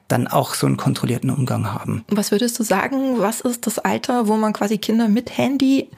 dann 0.07 0.27
auch 0.27 0.55
so 0.55 0.65
einen 0.65 0.77
kontrollierten 0.77 1.29
Umgang 1.29 1.71
haben. 1.73 2.03
Was 2.09 2.31
würdest 2.31 2.57
du 2.57 2.63
sagen, 2.63 3.19
was 3.19 3.41
ist 3.41 3.67
das 3.67 3.79
Alter, 3.79 4.27
wo 4.27 4.37
man 4.37 4.53
quasi 4.53 4.77
Kinder 4.77 5.09
mit 5.09 5.37
Handy 5.37 5.89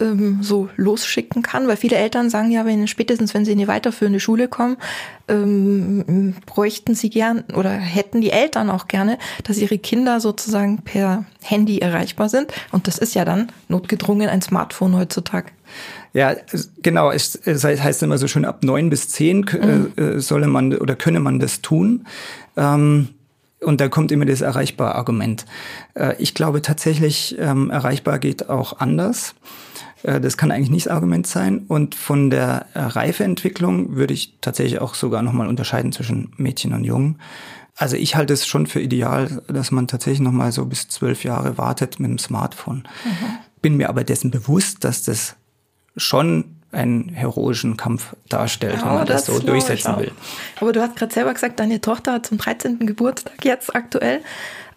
ähm, 0.00 0.38
so 0.42 0.68
losschicken 0.76 1.42
kann? 1.42 1.68
Weil 1.68 1.76
viele 1.76 1.96
Eltern 1.96 2.30
sagen 2.30 2.50
ja, 2.50 2.64
wenn 2.64 2.86
spätestens 2.88 3.34
wenn 3.34 3.44
sie 3.44 3.52
in 3.52 3.58
die 3.58 3.68
weiterführende 3.68 4.20
Schule 4.20 4.48
kommen, 4.48 4.76
ähm, 5.28 6.34
bräuchten 6.46 6.94
sie 6.94 7.10
gern 7.10 7.44
oder 7.54 7.70
hätten 7.70 8.20
die 8.20 8.30
Eltern 8.30 8.70
auch 8.70 8.88
gerne, 8.88 9.18
dass 9.44 9.58
ihre 9.58 9.78
Kinder 9.78 10.20
sozusagen 10.20 10.82
per 10.82 11.24
Handy 11.42 11.78
erreichbar 11.78 12.28
sind. 12.28 12.52
Und 12.72 12.86
das 12.86 12.98
ist 12.98 13.14
ja 13.14 13.24
dann 13.24 13.52
notgedrungen 13.68 14.28
ein 14.28 14.42
Smartphone 14.42 14.96
heutzutage. 14.96 15.50
Ja, 16.12 16.34
genau. 16.82 17.10
Es, 17.10 17.38
heißt 17.44 18.02
immer 18.02 18.18
so 18.18 18.28
schön, 18.28 18.44
ab 18.44 18.64
neun 18.64 18.90
bis 18.90 19.08
zehn 19.08 19.40
mhm. 19.40 19.92
äh, 19.96 20.20
solle 20.20 20.46
man 20.46 20.74
oder 20.74 20.96
könne 20.96 21.20
man 21.20 21.38
das 21.38 21.60
tun. 21.60 22.06
Ähm, 22.56 23.08
und 23.60 23.80
da 23.80 23.88
kommt 23.88 24.12
immer 24.12 24.24
das 24.24 24.40
erreichbar 24.40 24.94
Argument. 24.94 25.44
Äh, 25.94 26.14
ich 26.18 26.34
glaube 26.34 26.62
tatsächlich, 26.62 27.36
ähm, 27.38 27.70
erreichbar 27.70 28.18
geht 28.18 28.48
auch 28.48 28.78
anders. 28.78 29.34
Äh, 30.02 30.20
das 30.20 30.36
kann 30.36 30.50
eigentlich 30.50 30.70
nicht 30.70 30.86
das 30.86 30.92
Argument 30.92 31.26
sein. 31.26 31.64
Und 31.68 31.94
von 31.94 32.30
der 32.30 32.66
äh, 32.74 32.80
Reifeentwicklung 32.80 33.96
würde 33.96 34.14
ich 34.14 34.38
tatsächlich 34.40 34.80
auch 34.80 34.94
sogar 34.94 35.22
nochmal 35.22 35.48
unterscheiden 35.48 35.92
zwischen 35.92 36.32
Mädchen 36.36 36.72
und 36.72 36.84
Jungen. 36.84 37.18
Also 37.76 37.96
ich 37.96 38.16
halte 38.16 38.32
es 38.32 38.46
schon 38.46 38.66
für 38.66 38.80
ideal, 38.80 39.42
dass 39.46 39.70
man 39.70 39.86
tatsächlich 39.86 40.20
nochmal 40.20 40.50
so 40.50 40.66
bis 40.66 40.88
zwölf 40.88 41.22
Jahre 41.22 41.58
wartet 41.58 42.00
mit 42.00 42.10
dem 42.10 42.18
Smartphone. 42.18 42.88
Mhm. 43.04 43.38
Bin 43.62 43.76
mir 43.76 43.88
aber 43.88 44.04
dessen 44.04 44.30
bewusst, 44.30 44.84
dass 44.84 45.04
das 45.04 45.36
schon 45.96 46.56
einen 46.70 47.08
heroischen 47.08 47.76
Kampf 47.76 48.14
darstellt, 48.28 48.74
ja, 48.74 48.84
wenn 48.84 48.94
man 48.94 49.06
das, 49.06 49.24
das 49.24 49.36
so 49.36 49.42
durchsetzen 49.42 49.96
will. 49.96 50.12
Aber 50.60 50.72
du 50.72 50.82
hast 50.82 50.96
gerade 50.96 51.14
selber 51.14 51.32
gesagt, 51.32 51.60
deine 51.60 51.80
Tochter 51.80 52.14
hat 52.14 52.26
zum 52.26 52.38
13. 52.38 52.80
Geburtstag 52.80 53.44
jetzt 53.44 53.74
aktuell 53.74 54.20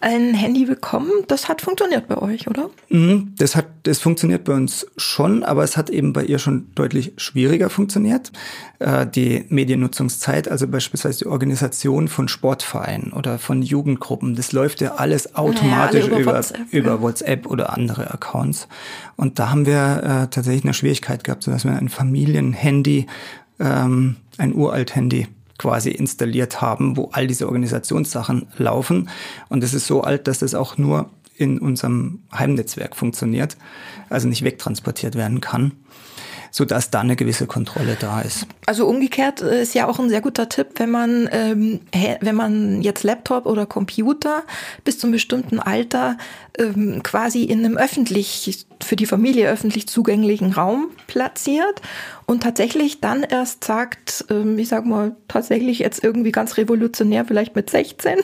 ein 0.02 0.34
Handy 0.34 0.66
bekommen. 0.66 1.12
Das 1.28 1.48
hat 1.48 1.62
funktioniert 1.62 2.08
bei 2.08 2.18
euch, 2.18 2.48
oder? 2.48 2.70
Mhm, 2.90 3.34
das 3.38 3.56
hat, 3.56 3.68
das 3.84 4.00
funktioniert 4.00 4.44
bei 4.44 4.54
uns 4.54 4.88
schon, 4.98 5.44
aber 5.44 5.64
es 5.64 5.78
hat 5.78 5.90
eben 5.90 6.12
bei 6.12 6.24
ihr 6.24 6.40
schon 6.40 6.68
deutlich 6.76 7.14
schwieriger 7.18 7.70
funktioniert. 7.70 8.32
Äh, 8.80 9.06
die 9.06 9.46
Mediennutzungszeit, 9.50 10.50
also 10.50 10.68
beispielsweise 10.68 11.20
die 11.20 11.26
Organisation 11.28 12.08
von 12.08 12.28
Sportvereinen 12.28 13.14
oder 13.14 13.38
von 13.38 13.62
Jugendgruppen, 13.62 14.36
das 14.36 14.52
läuft 14.52 14.82
ja 14.82 14.96
alles 14.96 15.36
automatisch 15.36 16.06
ja, 16.06 16.12
über, 16.12 16.20
über, 16.20 16.34
WhatsApp, 16.34 16.74
über 16.74 16.92
ja. 16.92 17.02
WhatsApp 17.02 17.46
oder 17.46 17.74
andere 17.74 18.12
Accounts. 18.12 18.68
Und 19.16 19.38
da 19.38 19.52
haben 19.52 19.68
wir 19.68 20.02
äh, 20.04 20.28
tatsächlich 20.30 20.64
eine 20.64 20.74
Schwierigkeit 20.74 21.24
gehabt, 21.24 21.44
sodass 21.44 21.64
wir 21.64 21.74
ein 21.74 21.90
Familienhandy, 21.90 23.06
ähm, 23.60 24.16
ein 24.38 24.56
Uralt-Handy 24.56 25.28
quasi 25.62 25.92
installiert 25.92 26.60
haben, 26.60 26.98
wo 26.98 27.10
all 27.12 27.28
diese 27.28 27.46
Organisationssachen 27.46 28.48
laufen. 28.58 29.10
Und 29.48 29.64
es 29.64 29.76
ist 29.76 29.86
so 29.86 30.02
alt, 30.02 30.28
dass 30.28 30.40
das 30.40 30.56
auch 30.56 30.80
nur 30.80 31.12
in 31.36 31.60
unserem 31.60 32.24
Heimnetzwerk 32.34 32.96
funktioniert, 32.96 33.58
also 34.10 34.28
nicht 34.28 34.44
wegtransportiert 34.44 35.16
werden 35.16 35.40
kann 35.40 35.74
sodass 36.52 36.92
da 36.92 37.00
eine 37.00 37.16
gewisse 37.16 37.48
Kontrolle 37.48 37.96
da 38.00 38.22
ist. 38.22 38.46
Also 38.66 38.86
umgekehrt 38.86 39.40
ist 39.40 39.74
ja 39.74 39.88
auch 39.88 40.00
ein 40.00 40.10
sehr 40.10 40.22
guter 40.22 40.50
Tipp, 40.50 40.68
wenn 40.76 40.92
man, 40.92 41.30
ähm, 41.32 41.80
wenn 42.20 42.36
man 42.36 42.82
jetzt 42.82 43.04
Laptop 43.04 43.46
oder 43.46 43.66
Computer 43.66 44.44
bis 44.84 45.00
zum 45.00 45.12
bestimmten 45.12 45.60
Alter 45.60 46.18
ähm, 46.58 47.02
quasi 47.04 47.44
in 47.44 47.60
einem 47.60 47.78
öffentlich, 47.78 48.66
für 48.84 48.96
die 48.96 49.06
Familie 49.06 49.50
öffentlich 49.50 49.88
zugänglichen 49.88 50.52
Raum 50.54 50.90
platziert 51.08 51.82
und 52.26 52.44
tatsächlich 52.44 53.00
dann 53.00 53.24
erst 53.24 53.64
sagt, 53.64 54.26
ähm, 54.30 54.58
ich 54.58 54.68
sag 54.68 54.86
mal, 54.86 55.16
tatsächlich 55.28 55.80
jetzt 55.80 56.04
irgendwie 56.04 56.32
ganz 56.32 56.58
revolutionär, 56.58 57.26
vielleicht 57.26 57.56
mit 57.56 57.70
16, 57.70 58.20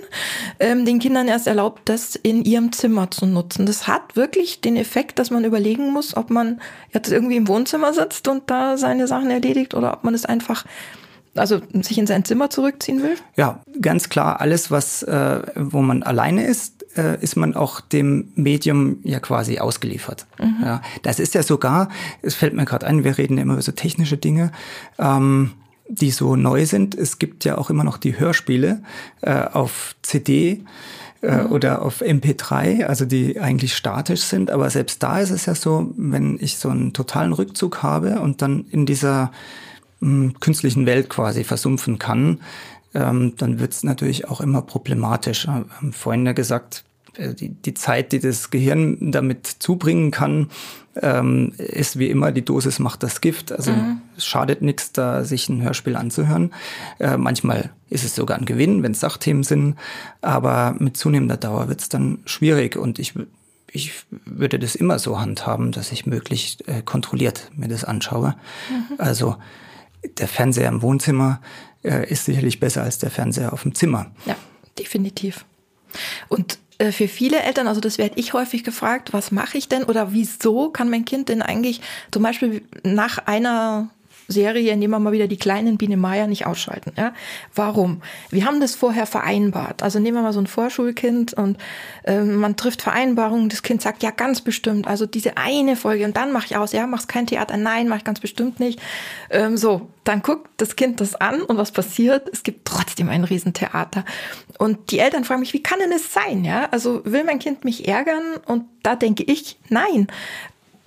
ähm, 0.59 0.85
den 0.85 0.99
Kindern 0.99 1.27
erst 1.27 1.47
erlaubt, 1.47 1.83
das 1.85 2.15
in 2.15 2.43
ihrem 2.43 2.71
Zimmer 2.71 3.11
zu 3.11 3.25
nutzen. 3.25 3.65
Das 3.65 3.87
hat 3.87 4.15
wirklich 4.15 4.61
den 4.61 4.75
Effekt, 4.75 5.19
dass 5.19 5.31
man 5.31 5.45
überlegen 5.45 5.91
muss, 5.91 6.15
ob 6.17 6.29
man 6.29 6.59
jetzt 6.93 7.11
irgendwie 7.11 7.37
im 7.37 7.47
Wohnzimmer 7.47 7.93
sitzt 7.93 8.27
und 8.27 8.49
da 8.49 8.77
seine 8.77 9.07
Sachen 9.07 9.29
erledigt 9.29 9.73
oder 9.73 9.93
ob 9.93 10.03
man 10.03 10.13
es 10.13 10.25
einfach 10.25 10.65
also 11.37 11.61
sich 11.81 11.97
in 11.97 12.07
sein 12.07 12.25
Zimmer 12.25 12.49
zurückziehen 12.49 13.03
will? 13.03 13.15
Ja, 13.35 13.61
ganz 13.81 14.09
klar. 14.09 14.41
Alles, 14.41 14.71
was, 14.71 15.03
äh, 15.03 15.41
wo 15.55 15.81
man 15.81 16.03
alleine 16.03 16.45
ist, 16.45 16.76
äh, 16.97 17.21
ist 17.21 17.35
man 17.35 17.55
auch 17.55 17.81
dem 17.81 18.31
Medium 18.35 18.97
ja 19.03 19.19
quasi 19.19 19.59
ausgeliefert. 19.59 20.25
Mhm. 20.39 20.55
Ja, 20.63 20.81
das 21.03 21.19
ist 21.19 21.33
ja 21.33 21.43
sogar, 21.43 21.89
es 22.21 22.35
fällt 22.35 22.53
mir 22.53 22.65
gerade 22.65 22.85
ein, 22.87 23.03
wir 23.03 23.17
reden 23.17 23.37
immer 23.37 23.53
über 23.53 23.61
so 23.61 23.71
technische 23.71 24.17
Dinge. 24.17 24.51
Ähm, 24.97 25.51
die 25.89 26.11
so 26.11 26.35
neu 26.35 26.65
sind. 26.65 26.95
Es 26.95 27.17
gibt 27.17 27.45
ja 27.45 27.57
auch 27.57 27.69
immer 27.69 27.85
noch 27.85 27.97
die 27.97 28.19
Hörspiele 28.19 28.81
äh, 29.21 29.43
auf 29.45 29.95
CD 30.01 30.63
äh, 31.21 31.43
mhm. 31.43 31.51
oder 31.51 31.81
auf 31.81 32.01
MP3, 32.01 32.83
also 32.83 33.05
die 33.05 33.39
eigentlich 33.39 33.75
statisch 33.75 34.21
sind. 34.21 34.51
Aber 34.51 34.69
selbst 34.69 35.01
da 35.01 35.19
ist 35.19 35.29
es 35.29 35.45
ja 35.45 35.55
so, 35.55 35.93
wenn 35.95 36.37
ich 36.41 36.57
so 36.57 36.69
einen 36.69 36.91
totalen 36.91 37.33
Rückzug 37.33 37.83
habe 37.83 38.19
und 38.19 38.41
dann 38.41 38.65
in 38.69 38.85
dieser 38.85 39.31
künstlichen 40.39 40.85
Welt 40.85 41.09
quasi 41.09 41.43
versumpfen 41.43 41.97
kann, 41.97 42.41
ähm, 42.93 43.33
dann 43.37 43.59
wird 43.59 43.73
es 43.73 43.83
natürlich 43.83 44.27
auch 44.27 44.41
immer 44.41 44.61
problematisch. 44.61 45.47
Wir 45.47 45.53
haben 45.53 45.93
vorhin 45.93 46.25
ja 46.25 46.33
gesagt, 46.33 46.83
die, 47.17 47.49
die 47.49 47.73
Zeit, 47.73 48.11
die 48.11 48.19
das 48.19 48.49
Gehirn 48.49 49.11
damit 49.11 49.47
zubringen 49.47 50.11
kann, 50.11 50.49
ähm, 51.01 51.53
ist 51.57 51.99
wie 51.99 52.09
immer, 52.09 52.31
die 52.31 52.43
Dosis 52.43 52.79
macht 52.79 53.03
das 53.03 53.21
Gift. 53.21 53.51
Also 53.51 53.71
mhm. 53.71 54.01
es 54.15 54.25
schadet 54.25 54.61
nichts, 54.61 54.91
da 54.91 55.23
sich 55.23 55.49
ein 55.49 55.61
Hörspiel 55.61 55.95
anzuhören. 55.95 56.53
Äh, 56.99 57.17
manchmal 57.17 57.71
ist 57.89 58.03
es 58.03 58.15
sogar 58.15 58.37
ein 58.37 58.45
Gewinn, 58.45 58.83
wenn 58.83 58.91
es 58.91 58.99
Sachthemen 58.99 59.43
sind, 59.43 59.75
aber 60.21 60.75
mit 60.79 60.97
zunehmender 60.97 61.37
Dauer 61.37 61.69
wird 61.69 61.81
es 61.81 61.89
dann 61.89 62.19
schwierig 62.25 62.75
und 62.75 62.99
ich 62.99 63.13
ich 63.69 63.91
würde 64.25 64.59
das 64.59 64.75
immer 64.75 64.97
so 64.97 65.19
handhaben, 65.19 65.73
dass 65.73 65.91
ich 65.91 66.05
möglichst 66.05 66.67
äh, 66.69 66.81
kontrolliert 66.81 67.51
mir 67.53 67.67
das 67.67 67.83
anschaue. 67.83 68.35
Mhm. 68.69 68.95
Also 68.97 69.35
der 70.17 70.27
Fernseher 70.27 70.69
im 70.69 70.81
Wohnzimmer 70.81 71.41
äh, 71.83 72.09
ist 72.09 72.25
sicherlich 72.25 72.59
besser 72.59 72.83
als 72.83 72.97
der 72.97 73.11
Fernseher 73.11 73.53
auf 73.53 73.63
dem 73.63 73.75
Zimmer. 73.75 74.11
Ja, 74.25 74.35
definitiv. 74.79 75.45
Und 76.29 76.53
äh, 76.53 76.57
für 76.91 77.07
viele 77.07 77.39
Eltern, 77.39 77.67
also 77.67 77.81
das 77.81 77.97
werde 77.97 78.19
ich 78.19 78.33
häufig 78.33 78.63
gefragt, 78.63 79.11
was 79.11 79.31
mache 79.31 79.57
ich 79.57 79.67
denn 79.67 79.83
oder 79.83 80.13
wieso 80.13 80.69
kann 80.69 80.89
mein 80.89 81.05
Kind 81.05 81.29
denn 81.29 81.41
eigentlich 81.41 81.81
zum 82.11 82.21
Beispiel 82.21 82.61
nach 82.83 83.17
einer 83.25 83.89
Serie, 84.27 84.75
nehmen 84.75 84.91
wir 84.91 84.99
mal 84.99 85.11
wieder 85.11 85.27
die 85.27 85.37
kleinen 85.37 85.77
Biene 85.77 85.97
Meier 85.97 86.27
nicht 86.27 86.45
ausschalten. 86.45 86.91
Ja? 86.97 87.13
Warum? 87.55 88.01
Wir 88.29 88.45
haben 88.45 88.59
das 88.59 88.75
vorher 88.75 89.05
vereinbart. 89.05 89.83
Also 89.83 89.99
nehmen 89.99 90.17
wir 90.17 90.23
mal 90.23 90.33
so 90.33 90.41
ein 90.41 90.47
Vorschulkind 90.47 91.33
und 91.33 91.57
äh, 92.03 92.21
man 92.21 92.55
trifft 92.57 92.81
Vereinbarungen. 92.81 93.49
Das 93.49 93.63
Kind 93.63 93.81
sagt 93.81 94.03
ja 94.03 94.11
ganz 94.11 94.41
bestimmt, 94.41 94.87
also 94.87 95.05
diese 95.05 95.37
eine 95.37 95.75
Folge 95.75 96.05
und 96.05 96.17
dann 96.17 96.31
mache 96.31 96.47
ich 96.47 96.57
aus. 96.57 96.73
Ja, 96.73 96.87
machst 96.87 97.07
kein 97.07 97.27
Theater? 97.27 97.57
Nein, 97.57 97.87
mache 97.87 97.99
ich 97.99 98.03
ganz 98.03 98.19
bestimmt 98.19 98.59
nicht. 98.59 98.79
Ähm, 99.29 99.57
so, 99.57 99.89
dann 100.03 100.21
guckt 100.21 100.49
das 100.57 100.75
Kind 100.75 101.01
das 101.01 101.15
an 101.15 101.41
und 101.41 101.57
was 101.57 101.71
passiert? 101.71 102.29
Es 102.31 102.43
gibt 102.43 102.65
trotzdem 102.65 103.09
ein 103.09 103.23
Riesentheater. 103.23 104.05
Und 104.57 104.91
die 104.91 104.99
Eltern 104.99 105.23
fragen 105.23 105.41
mich, 105.41 105.53
wie 105.53 105.63
kann 105.63 105.79
denn 105.79 105.91
es 105.91 106.13
sein? 106.13 106.43
Ja, 106.43 106.67
also 106.71 107.01
will 107.05 107.23
mein 107.23 107.39
Kind 107.39 107.63
mich 107.63 107.87
ärgern? 107.87 108.23
Und 108.45 108.65
da 108.83 108.95
denke 108.95 109.23
ich, 109.23 109.57
nein. 109.69 110.07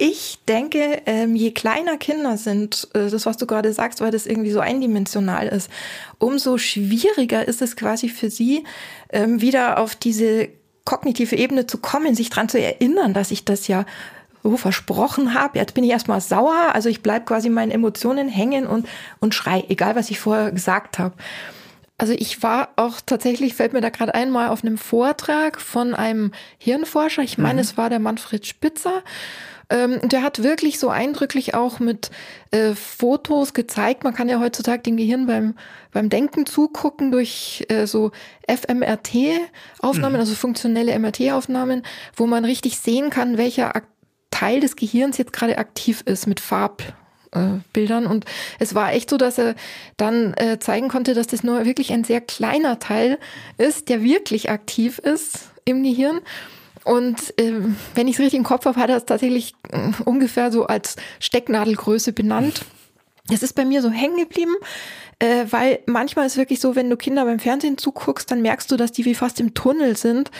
Ich 0.02 0.38
denke, 0.48 1.02
ähm, 1.04 1.36
je 1.36 1.50
kleiner 1.50 1.98
Kinder 1.98 2.38
sind, 2.38 2.88
äh, 2.94 3.10
das, 3.10 3.26
was 3.26 3.36
du 3.36 3.44
gerade 3.44 3.70
sagst, 3.74 4.00
weil 4.00 4.10
das 4.10 4.24
irgendwie 4.24 4.50
so 4.50 4.60
eindimensional 4.60 5.46
ist, 5.46 5.70
umso 6.18 6.56
schwieriger 6.56 7.46
ist 7.46 7.60
es 7.60 7.76
quasi 7.76 8.08
für 8.08 8.30
sie, 8.30 8.64
ähm, 9.10 9.42
wieder 9.42 9.78
auf 9.78 9.94
diese 9.94 10.48
kognitive 10.86 11.36
Ebene 11.36 11.66
zu 11.66 11.76
kommen, 11.76 12.14
sich 12.14 12.30
dran 12.30 12.48
zu 12.48 12.58
erinnern, 12.58 13.12
dass 13.12 13.30
ich 13.30 13.44
das 13.44 13.68
ja 13.68 13.84
so 14.42 14.56
versprochen 14.56 15.34
habe. 15.34 15.58
Jetzt 15.58 15.74
bin 15.74 15.84
ich 15.84 15.90
erstmal 15.90 16.22
sauer, 16.22 16.70
also 16.72 16.88
ich 16.88 17.02
bleib 17.02 17.26
quasi 17.26 17.50
meinen 17.50 17.70
Emotionen 17.70 18.30
hängen 18.30 18.66
und, 18.66 18.88
und 19.20 19.34
schrei, 19.34 19.66
egal 19.68 19.96
was 19.96 20.10
ich 20.10 20.18
vorher 20.18 20.50
gesagt 20.50 20.98
habe. 20.98 21.14
Also 22.00 22.14
ich 22.16 22.42
war 22.42 22.70
auch 22.76 23.02
tatsächlich, 23.04 23.52
fällt 23.54 23.74
mir 23.74 23.82
da 23.82 23.90
gerade 23.90 24.14
einmal 24.14 24.48
auf 24.48 24.64
einem 24.64 24.78
Vortrag 24.78 25.60
von 25.60 25.94
einem 25.94 26.32
Hirnforscher, 26.56 27.20
ich 27.20 27.36
meine, 27.36 27.56
mhm. 27.56 27.58
es 27.58 27.76
war 27.76 27.90
der 27.90 27.98
Manfred 27.98 28.46
Spitzer, 28.46 29.02
ähm, 29.68 30.00
der 30.08 30.22
hat 30.22 30.42
wirklich 30.42 30.78
so 30.78 30.88
eindrücklich 30.88 31.52
auch 31.52 31.78
mit 31.78 32.10
äh, 32.52 32.74
Fotos 32.74 33.52
gezeigt. 33.52 34.02
Man 34.02 34.14
kann 34.14 34.30
ja 34.30 34.40
heutzutage 34.40 34.80
dem 34.82 34.96
Gehirn 34.96 35.26
beim, 35.26 35.56
beim 35.92 36.08
Denken 36.08 36.46
zugucken 36.46 37.12
durch 37.12 37.66
äh, 37.68 37.86
so 37.86 38.12
FMRT-Aufnahmen, 38.48 40.14
mhm. 40.14 40.20
also 40.20 40.34
funktionelle 40.34 40.98
MRT-Aufnahmen, 40.98 41.82
wo 42.16 42.26
man 42.26 42.46
richtig 42.46 42.78
sehen 42.78 43.10
kann, 43.10 43.36
welcher 43.36 43.74
Teil 44.30 44.60
des 44.60 44.76
Gehirns 44.76 45.18
jetzt 45.18 45.34
gerade 45.34 45.58
aktiv 45.58 46.00
ist 46.06 46.26
mit 46.26 46.40
Farb, 46.40 46.82
äh, 47.32 47.60
Bildern. 47.72 48.06
Und 48.06 48.24
es 48.58 48.74
war 48.74 48.92
echt 48.92 49.10
so, 49.10 49.16
dass 49.16 49.38
er 49.38 49.54
dann 49.96 50.34
äh, 50.34 50.58
zeigen 50.58 50.88
konnte, 50.88 51.14
dass 51.14 51.26
das 51.26 51.42
nur 51.42 51.64
wirklich 51.64 51.92
ein 51.92 52.04
sehr 52.04 52.20
kleiner 52.20 52.78
Teil 52.78 53.18
ist, 53.58 53.88
der 53.88 54.02
wirklich 54.02 54.50
aktiv 54.50 54.98
ist 54.98 55.50
im 55.64 55.82
Gehirn. 55.82 56.20
Und 56.84 57.38
äh, 57.38 57.52
wenn 57.94 58.08
ich 58.08 58.14
es 58.14 58.20
richtig 58.20 58.38
im 58.38 58.44
Kopf 58.44 58.64
habe, 58.64 58.80
hat 58.80 58.90
er 58.90 58.96
es 58.96 59.04
tatsächlich 59.04 59.54
äh, 59.70 59.90
ungefähr 60.04 60.50
so 60.50 60.66
als 60.66 60.96
Stecknadelgröße 61.18 62.12
benannt. 62.12 62.64
Das 63.28 63.42
ist 63.42 63.52
bei 63.52 63.64
mir 63.64 63.82
so 63.82 63.90
hängen 63.90 64.16
geblieben, 64.16 64.54
äh, 65.18 65.44
weil 65.50 65.80
manchmal 65.86 66.26
ist 66.26 66.36
wirklich 66.36 66.58
so, 66.60 66.74
wenn 66.74 66.90
du 66.90 66.96
Kinder 66.96 67.24
beim 67.24 67.38
Fernsehen 67.38 67.78
zuguckst, 67.78 68.30
dann 68.30 68.42
merkst 68.42 68.70
du, 68.70 68.76
dass 68.76 68.92
die 68.92 69.04
wie 69.04 69.14
fast 69.14 69.38
im 69.40 69.54
Tunnel 69.54 69.96
sind 69.96 70.30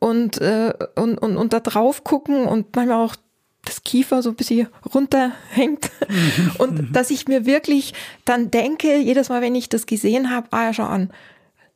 und, 0.00 0.40
äh, 0.40 0.72
und, 0.96 1.18
und, 1.18 1.36
und 1.36 1.52
da 1.52 1.60
drauf 1.60 2.02
gucken 2.02 2.46
und 2.46 2.74
manchmal 2.74 3.04
auch 3.04 3.16
das 3.64 3.82
Kiefer 3.82 4.22
so 4.22 4.30
ein 4.30 4.36
bisschen 4.36 4.68
runterhängt. 4.94 5.90
Und 6.58 6.94
dass 6.94 7.10
ich 7.10 7.28
mir 7.28 7.46
wirklich 7.46 7.94
dann 8.24 8.50
denke, 8.50 8.96
jedes 8.96 9.28
Mal, 9.28 9.42
wenn 9.42 9.54
ich 9.54 9.68
das 9.68 9.86
gesehen 9.86 10.30
habe, 10.30 10.48
ah 10.50 10.66
ja, 10.66 10.72
schau 10.72 10.84
an, 10.84 11.10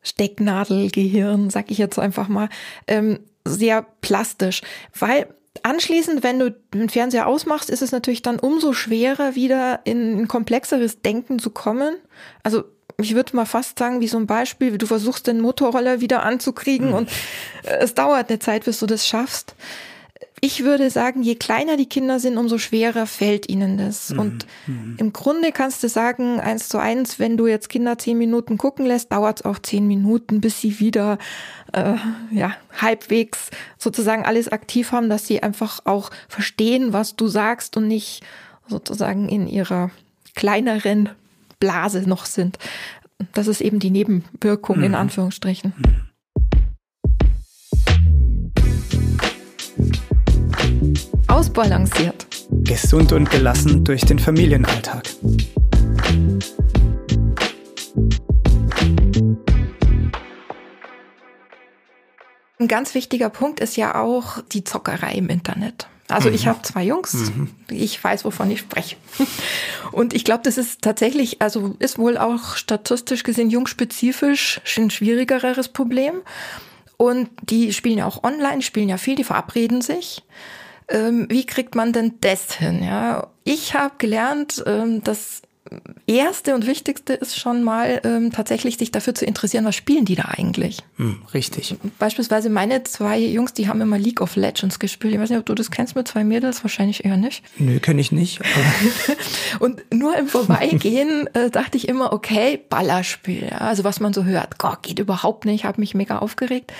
Stecknadelgehirn, 0.01 1.49
sag 1.49 1.71
ich 1.71 1.77
jetzt 1.77 1.99
einfach 1.99 2.27
mal. 2.27 2.49
Ähm, 2.87 3.19
sehr 3.47 3.85
plastisch, 4.01 4.61
weil 4.97 5.27
anschließend, 5.63 6.23
wenn 6.23 6.39
du 6.39 6.51
den 6.73 6.89
Fernseher 6.89 7.27
ausmachst, 7.27 7.69
ist 7.69 7.81
es 7.81 7.91
natürlich 7.91 8.21
dann 8.21 8.39
umso 8.39 8.73
schwerer, 8.73 9.35
wieder 9.35 9.81
in 9.83 10.19
ein 10.19 10.27
komplexeres 10.27 11.01
Denken 11.01 11.39
zu 11.39 11.51
kommen. 11.51 11.95
Also 12.43 12.63
ich 12.97 13.13
würde 13.13 13.35
mal 13.35 13.45
fast 13.45 13.77
sagen, 13.77 14.01
wie 14.01 14.07
so 14.07 14.17
ein 14.17 14.25
Beispiel, 14.25 14.77
du 14.77 14.87
versuchst 14.87 15.27
den 15.27 15.41
Motorroller 15.41 16.01
wieder 16.01 16.23
anzukriegen 16.23 16.89
mhm. 16.89 16.93
und 16.93 17.09
es 17.63 17.93
dauert 17.93 18.29
eine 18.29 18.39
Zeit, 18.39 18.65
bis 18.65 18.79
du 18.79 18.85
das 18.85 19.07
schaffst 19.07 19.55
ich 20.41 20.63
würde 20.63 20.89
sagen, 20.89 21.23
je 21.23 21.35
kleiner 21.35 21.77
die 21.77 21.87
Kinder 21.87 22.19
sind, 22.19 22.37
umso 22.37 22.57
schwerer 22.57 23.07
fällt 23.07 23.49
ihnen 23.49 23.77
das. 23.77 24.11
Mhm. 24.11 24.19
Und 24.19 24.45
mhm. 24.67 24.95
im 24.97 25.13
Grunde 25.13 25.51
kannst 25.51 25.83
du 25.83 25.89
sagen, 25.89 26.39
eins 26.39 26.69
zu 26.69 26.77
eins, 26.77 27.19
wenn 27.19 27.37
du 27.37 27.47
jetzt 27.47 27.69
Kinder 27.69 27.97
zehn 27.97 28.17
Minuten 28.17 28.57
gucken 28.57 28.85
lässt, 28.85 29.11
dauert 29.11 29.39
es 29.39 29.45
auch 29.45 29.59
zehn 29.59 29.87
Minuten, 29.87 30.41
bis 30.41 30.59
sie 30.59 30.79
wieder 30.79 31.17
äh, 31.73 31.95
ja, 32.31 32.55
halbwegs 32.79 33.49
sozusagen 33.77 34.25
alles 34.25 34.49
aktiv 34.49 34.91
haben, 34.91 35.09
dass 35.09 35.25
sie 35.25 35.41
einfach 35.41 35.79
auch 35.85 36.11
verstehen, 36.27 36.91
was 36.91 37.15
du 37.15 37.27
sagst 37.27 37.77
und 37.77 37.87
nicht 37.87 38.23
sozusagen 38.67 39.29
in 39.29 39.47
ihrer 39.47 39.91
kleineren 40.35 41.09
Blase 41.59 42.07
noch 42.07 42.25
sind. 42.25 42.59
Das 43.33 43.47
ist 43.47 43.61
eben 43.61 43.79
die 43.79 43.91
Nebenwirkung 43.91 44.79
mhm. 44.79 44.83
in 44.83 44.95
Anführungsstrichen. 44.95 45.73
Mhm. 45.77 46.04
Ausbalanciert. 51.27 52.27
Gesund 52.49 53.11
und 53.11 53.29
gelassen 53.29 53.83
durch 53.83 54.05
den 54.05 54.19
Familienalltag. 54.19 55.03
Ein 62.59 62.67
ganz 62.67 62.93
wichtiger 62.95 63.29
Punkt 63.29 63.59
ist 63.59 63.75
ja 63.75 63.95
auch 64.01 64.41
die 64.51 64.63
Zockerei 64.63 65.13
im 65.13 65.29
Internet. 65.29 65.87
Also 66.07 66.29
mhm. 66.29 66.35
ich 66.35 66.47
habe 66.47 66.61
zwei 66.61 66.83
Jungs, 66.83 67.13
mhm. 67.13 67.49
ich 67.69 68.01
weiß, 68.01 68.25
wovon 68.25 68.51
ich 68.51 68.59
spreche. 68.59 68.95
Und 69.91 70.13
ich 70.13 70.23
glaube, 70.23 70.43
das 70.43 70.57
ist 70.57 70.81
tatsächlich, 70.81 71.41
also 71.41 71.75
ist 71.79 71.97
wohl 71.97 72.17
auch 72.17 72.55
statistisch 72.55 73.23
gesehen 73.23 73.49
jungspezifisch 73.49 74.61
ein 74.77 74.91
schwierigeres 74.91 75.69
Problem. 75.69 76.21
Und 76.97 77.29
die 77.41 77.73
spielen 77.73 77.97
ja 77.97 78.05
auch 78.05 78.23
online, 78.23 78.61
spielen 78.61 78.87
ja 78.87 78.97
viel, 78.97 79.15
die 79.15 79.23
verabreden 79.23 79.81
sich. 79.81 80.23
Ähm, 80.87 81.27
wie 81.29 81.45
kriegt 81.45 81.75
man 81.75 81.93
denn 81.93 82.13
das 82.21 82.53
hin? 82.53 82.83
Ja, 82.83 83.27
ich 83.43 83.73
habe 83.73 83.95
gelernt, 83.97 84.63
ähm, 84.65 85.03
dass 85.03 85.41
Erste 86.05 86.53
und 86.53 86.67
Wichtigste 86.67 87.13
ist 87.13 87.39
schon 87.39 87.63
mal 87.63 87.99
ähm, 88.03 88.31
tatsächlich 88.31 88.77
sich 88.77 88.91
dafür 88.91 89.15
zu 89.15 89.25
interessieren, 89.25 89.65
was 89.65 89.75
spielen 89.75 90.05
die 90.05 90.13
da 90.13 90.25
eigentlich. 90.25 90.83
Hm, 90.97 91.23
richtig. 91.33 91.75
Beispielsweise 91.97 92.51
meine 92.51 92.83
zwei 92.83 93.17
Jungs, 93.17 93.53
die 93.53 93.67
haben 93.67 93.81
immer 93.81 93.97
League 93.97 94.21
of 94.21 94.35
Legends 94.35 94.77
gespielt. 94.77 95.15
Ich 95.15 95.19
weiß 95.19 95.31
nicht, 95.31 95.39
ob 95.39 95.45
du 95.47 95.55
das 95.55 95.71
kennst 95.71 95.95
mit 95.95 96.07
zwei 96.07 96.23
Mädels, 96.23 96.63
wahrscheinlich 96.63 97.03
eher 97.03 97.17
nicht. 97.17 97.43
Nö, 97.57 97.79
kenne 97.79 97.99
ich 97.99 98.11
nicht. 98.11 98.41
und 99.59 99.81
nur 99.91 100.15
im 100.15 100.27
Vorbeigehen 100.27 101.27
äh, 101.33 101.49
dachte 101.49 101.77
ich 101.77 101.87
immer, 101.87 102.13
okay, 102.13 102.61
Ballerspiel. 102.69 103.47
Ja, 103.49 103.57
also 103.57 103.83
was 103.83 103.99
man 103.99 104.13
so 104.13 104.23
hört, 104.23 104.59
Gott, 104.59 104.83
geht 104.83 104.99
überhaupt 104.99 105.45
nicht, 105.45 105.65
habe 105.65 105.81
mich 105.81 105.95
mega 105.95 106.19
aufgeregt. 106.19 106.71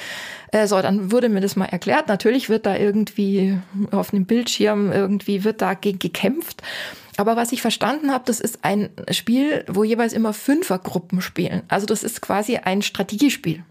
Äh, 0.55 0.67
so, 0.67 0.81
dann 0.81 1.11
wurde 1.11 1.27
mir 1.27 1.41
das 1.41 1.57
mal 1.57 1.65
erklärt. 1.65 2.07
Natürlich 2.07 2.47
wird 2.47 2.65
da 2.65 2.77
irgendwie 2.77 3.57
auf 3.91 4.13
einem 4.13 4.25
Bildschirm 4.25 4.89
irgendwie 4.89 5.43
wird 5.43 5.61
da 5.61 5.73
gekämpft. 5.73 6.61
Aber 7.17 7.35
was 7.35 7.51
ich 7.51 7.61
verstanden 7.61 8.09
habe, 8.11 8.23
das 8.25 8.39
ist 8.39 8.59
ein 8.61 8.89
Spiel, 9.11 9.65
wo 9.67 9.83
jeweils 9.83 10.13
immer 10.13 10.31
Fünfergruppen 10.31 11.19
spielen. 11.21 11.63
Also 11.67 11.85
das 11.85 12.05
ist 12.05 12.21
quasi 12.21 12.55
ein 12.55 12.81
Strategiespiel. 12.81 13.63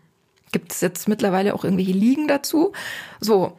Gibt 0.52 0.72
es 0.72 0.82
jetzt 0.82 1.08
mittlerweile 1.08 1.54
auch 1.54 1.64
irgendwelche 1.64 1.92
Ligen 1.92 2.28
dazu? 2.28 2.72
So. 3.18 3.56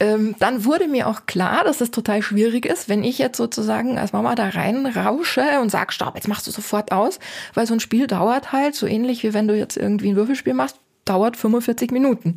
Ähm, 0.00 0.34
dann 0.38 0.64
wurde 0.64 0.88
mir 0.88 1.08
auch 1.08 1.26
klar, 1.26 1.62
dass 1.64 1.78
das 1.78 1.90
total 1.90 2.22
schwierig 2.22 2.64
ist, 2.64 2.88
wenn 2.88 3.04
ich 3.04 3.18
jetzt 3.18 3.36
sozusagen 3.36 3.98
als 3.98 4.12
Mama 4.12 4.34
da 4.34 4.48
reinrausche 4.48 5.60
und 5.60 5.70
sag, 5.70 5.92
stopp, 5.92 6.16
jetzt 6.16 6.28
machst 6.28 6.46
du 6.46 6.50
sofort 6.50 6.92
aus, 6.92 7.18
weil 7.54 7.66
so 7.66 7.72
ein 7.74 7.80
Spiel 7.80 8.06
dauert 8.06 8.52
halt 8.52 8.74
so 8.74 8.86
ähnlich 8.86 9.22
wie 9.22 9.32
wenn 9.32 9.48
du 9.48 9.56
jetzt 9.56 9.78
irgendwie 9.78 10.10
ein 10.10 10.16
Würfelspiel 10.16 10.52
machst, 10.52 10.76
dauert 11.06 11.36
45 11.36 11.90
Minuten 11.90 12.36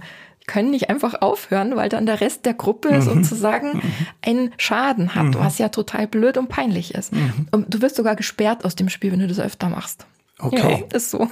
können 0.50 0.72
nicht 0.72 0.90
einfach 0.90 1.22
aufhören, 1.22 1.76
weil 1.76 1.90
dann 1.90 2.08
der 2.08 2.22
Rest 2.22 2.46
der 2.46 2.56
Gruppe 2.56 2.92
mhm. 2.92 3.02
sozusagen 3.02 3.78
mhm. 3.78 3.82
einen 4.26 4.52
Schaden 4.58 5.14
hat, 5.14 5.28
mhm. 5.28 5.36
was 5.36 5.60
ja 5.60 5.70
total 5.70 6.08
blöd 6.08 6.38
und 6.38 6.50
peinlich 6.50 6.96
ist. 6.96 7.14
Mhm. 7.14 7.48
Und 7.52 7.72
du 7.72 7.82
wirst 7.84 7.96
sogar 7.96 8.16
gesperrt 8.16 8.66
aus 8.66 8.76
dem 8.76 8.90
Spiel, 8.90 9.12
wenn 9.12 9.20
du 9.20 9.28
das 9.28 9.40
öfter 9.40 9.70
machst. 9.70 10.08
Okay. 10.40 10.86
Ja, 10.90 10.98
ist 10.98 11.12
so. 11.12 11.28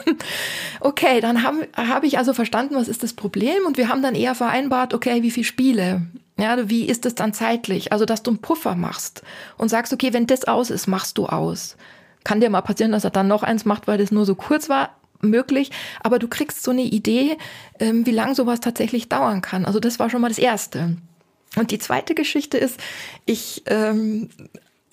Okay, 0.79 1.21
dann 1.21 1.43
habe 1.43 1.67
hab 1.75 2.03
ich 2.03 2.19
also 2.19 2.33
verstanden, 2.33 2.75
was 2.75 2.87
ist 2.87 3.01
das 3.01 3.13
Problem 3.13 3.65
und 3.65 3.77
wir 3.77 3.89
haben 3.89 4.03
dann 4.03 4.13
eher 4.13 4.35
vereinbart, 4.35 4.93
okay, 4.93 5.23
wie 5.23 5.31
viele 5.31 5.45
Spiele? 5.45 6.01
Ja, 6.37 6.69
wie 6.69 6.85
ist 6.85 7.05
es 7.05 7.15
dann 7.15 7.33
zeitlich? 7.33 7.91
Also, 7.91 8.05
dass 8.05 8.21
du 8.21 8.31
einen 8.31 8.41
Puffer 8.41 8.75
machst 8.75 9.23
und 9.57 9.69
sagst, 9.69 9.91
okay, 9.91 10.13
wenn 10.13 10.27
das 10.27 10.43
aus 10.43 10.69
ist, 10.69 10.85
machst 10.85 11.17
du 11.17 11.25
aus. 11.25 11.77
Kann 12.23 12.41
dir 12.41 12.51
mal 12.51 12.61
passieren, 12.61 12.91
dass 12.91 13.05
er 13.05 13.09
dann 13.09 13.27
noch 13.27 13.41
eins 13.41 13.65
macht, 13.65 13.87
weil 13.87 13.97
das 13.97 14.11
nur 14.11 14.25
so 14.25 14.35
kurz 14.35 14.69
war, 14.69 14.91
möglich, 15.21 15.71
aber 16.01 16.19
du 16.19 16.27
kriegst 16.27 16.63
so 16.63 16.71
eine 16.71 16.83
Idee, 16.83 17.37
ähm, 17.79 18.05
wie 18.05 18.11
lange 18.11 18.35
sowas 18.35 18.59
tatsächlich 18.59 19.09
dauern 19.09 19.41
kann. 19.41 19.65
Also 19.65 19.79
das 19.79 19.99
war 19.99 20.09
schon 20.09 20.21
mal 20.21 20.29
das 20.29 20.37
Erste. 20.37 20.97
Und 21.55 21.71
die 21.71 21.79
zweite 21.79 22.13
Geschichte 22.13 22.57
ist, 22.57 22.79
ich, 23.25 23.63
ähm, 23.65 24.29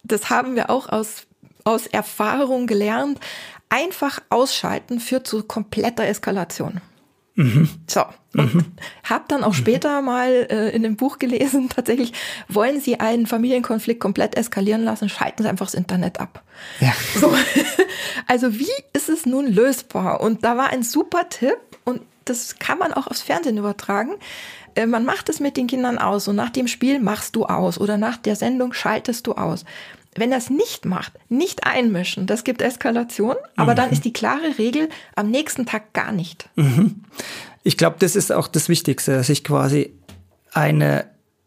das 0.02 0.30
haben 0.30 0.56
wir 0.56 0.70
auch 0.70 0.88
aus, 0.88 1.26
aus 1.64 1.87
Erfahrung 1.87 2.66
gelernt, 2.66 3.20
einfach 3.68 4.20
ausschalten 4.30 5.00
führt 5.00 5.26
zu 5.26 5.42
kompletter 5.42 6.06
Eskalation. 6.06 6.80
Mhm. 7.37 7.68
So. 7.88 8.05
Und 8.37 8.55
mhm. 8.55 8.64
habe 9.05 9.25
dann 9.29 9.44
auch 9.44 9.53
mhm. 9.53 9.59
später 9.59 10.03
mal 10.03 10.47
äh, 10.51 10.70
in 10.70 10.83
dem 10.83 10.97
Buch 10.97 11.18
gelesen, 11.18 11.68
tatsächlich, 11.75 12.12
wollen 12.49 12.81
Sie 12.81 13.01
einen 13.01 13.27
Familienkonflikt 13.27 14.01
komplett 14.01 14.37
eskalieren 14.37 14.85
lassen, 14.85 15.09
schalten 15.09 15.42
Sie 15.42 15.49
einfach 15.49 15.66
das 15.66 15.75
Internet 15.75 16.20
ab. 16.20 16.42
Ja. 16.81 16.92
So. 17.14 17.35
Also 18.27 18.59
wie 18.59 18.70
ist 18.92 19.09
es 19.09 19.27
nun 19.27 19.47
lösbar? 19.47 20.20
Und 20.20 20.44
da 20.44 20.57
war 20.57 20.68
ein 20.68 20.83
super 20.83 21.29
Tipp 21.29 21.59
und 21.85 22.01
das 22.25 22.59
kann 22.59 22.79
man 22.79 22.92
auch 22.92 23.07
aufs 23.07 23.20
Fernsehen 23.20 23.59
übertragen. 23.59 24.12
Äh, 24.75 24.87
man 24.87 25.05
macht 25.05 25.29
es 25.29 25.40
mit 25.40 25.57
den 25.57 25.66
Kindern 25.66 25.99
aus 25.99 26.29
und 26.29 26.37
nach 26.37 26.51
dem 26.51 26.68
Spiel 26.68 27.01
machst 27.01 27.37
du 27.37 27.44
aus 27.44 27.79
oder 27.79 27.99
nach 27.99 28.16
der 28.16 28.37
Sendung 28.37 28.73
schaltest 28.73 29.27
du 29.27 29.33
aus. 29.33 29.64
Wenn 30.16 30.31
das 30.31 30.50
nicht 30.50 30.85
macht, 30.85 31.12
nicht 31.29 31.66
einmischen, 31.66 32.27
das 32.27 32.44
gibt 32.44 32.62
Eskalation, 32.62 33.37
aber 33.57 33.72
mhm. 33.72 33.77
dann 33.77 33.90
ist 33.90 34.05
die 34.05 34.12
klare 34.12 34.59
Regel 34.59 34.88
am 35.16 35.31
nächsten 35.31 35.66
Tag 35.66 35.92
gar 35.92 36.12
nicht. 36.12 36.48
Mhm. 36.57 37.05
Ich 37.62 37.77
glaube, 37.77 37.96
das 37.98 38.16
ist 38.16 38.33
auch 38.33 38.48
das 38.48 38.68
Wichtigste, 38.68 39.12
dass 39.12 39.29
ich 39.29 39.44
quasi 39.44 39.92
eine 40.53 41.07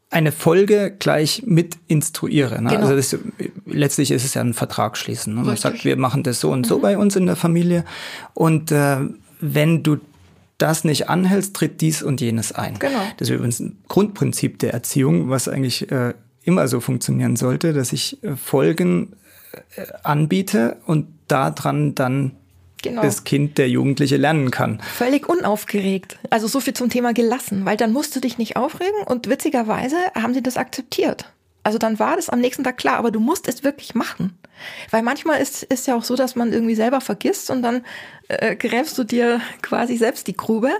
eine 0.09 0.31
Folge 0.31 0.95
gleich 0.97 1.43
mit 1.45 1.77
instruiere. 1.87 2.61
Ne? 2.61 2.69
Genau. 2.69 2.87
Also 2.87 2.95
das, 2.95 3.17
letztlich 3.65 4.11
ist 4.11 4.23
es 4.23 4.33
ja 4.35 4.41
ein 4.41 4.53
Vertrag 4.53 4.97
schließen. 4.97 5.35
Ne? 5.35 5.41
Man 5.41 5.57
sagt, 5.57 5.83
wir 5.83 5.97
machen 5.97 6.23
das 6.23 6.39
so 6.39 6.51
und 6.51 6.65
so 6.65 6.77
mhm. 6.77 6.81
bei 6.81 6.97
uns 6.97 7.15
in 7.15 7.25
der 7.25 7.35
Familie. 7.35 7.83
Und 8.33 8.71
äh, 8.71 8.99
wenn 9.41 9.83
du 9.83 9.97
das 10.57 10.83
nicht 10.83 11.09
anhältst, 11.09 11.55
tritt 11.55 11.81
dies 11.81 12.01
und 12.01 12.21
jenes 12.21 12.51
ein. 12.51 12.79
Genau. 12.79 13.01
Das 13.17 13.29
ist 13.29 13.35
übrigens 13.35 13.59
ein 13.59 13.77
Grundprinzip 13.87 14.59
der 14.59 14.73
Erziehung, 14.73 15.29
was 15.29 15.47
eigentlich 15.47 15.91
äh, 15.91 16.13
immer 16.47 16.67
so 16.67 16.79
funktionieren 16.79 17.35
sollte, 17.35 17.73
dass 17.73 17.91
ich 17.93 18.23
äh, 18.23 18.35
Folgen 18.35 19.13
äh, 19.75 19.85
anbiete 20.03 20.77
und 20.85 21.07
daran 21.27 21.93
dann 21.93 22.31
genau. 22.81 23.01
das 23.01 23.25
Kind, 23.25 23.57
der 23.57 23.69
Jugendliche 23.69 24.17
lernen 24.17 24.49
kann. 24.49 24.79
Völlig 24.81 25.27
unaufgeregt. 25.27 26.17
Also 26.29 26.47
so 26.47 26.59
viel 26.59 26.73
zum 26.73 26.89
Thema 26.89 27.13
gelassen, 27.13 27.65
weil 27.65 27.77
dann 27.77 27.91
musst 27.91 28.15
du 28.15 28.21
dich 28.21 28.37
nicht 28.37 28.55
aufregen 28.55 29.03
und 29.05 29.29
witzigerweise 29.29 29.97
haben 30.15 30.33
sie 30.33 30.41
das 30.41 30.57
akzeptiert. 30.57 31.31
Also 31.63 31.77
dann 31.77 31.99
war 31.99 32.15
das 32.15 32.29
am 32.29 32.39
nächsten 32.39 32.63
Tag 32.63 32.77
klar, 32.77 32.95
aber 32.95 33.11
du 33.11 33.19
musst 33.19 33.49
es 33.49 33.65
wirklich 33.65 33.93
machen. 33.93 34.37
Weil 34.89 35.03
manchmal 35.03 35.41
ist, 35.41 35.63
ist 35.63 35.85
ja 35.85 35.97
auch 35.97 36.03
so, 36.03 36.15
dass 36.15 36.35
man 36.37 36.53
irgendwie 36.53 36.75
selber 36.75 37.01
vergisst 37.01 37.51
und 37.51 37.61
dann 37.61 37.83
äh, 38.29 38.55
gräbst 38.55 38.97
du 38.97 39.03
dir 39.03 39.41
quasi 39.61 39.97
selbst 39.97 40.27
die 40.27 40.37
Grube. 40.37 40.71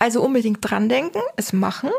Also 0.00 0.20
unbedingt 0.20 0.58
dran 0.60 0.88
denken, 0.88 1.20
es 1.36 1.52
machen. 1.52 1.90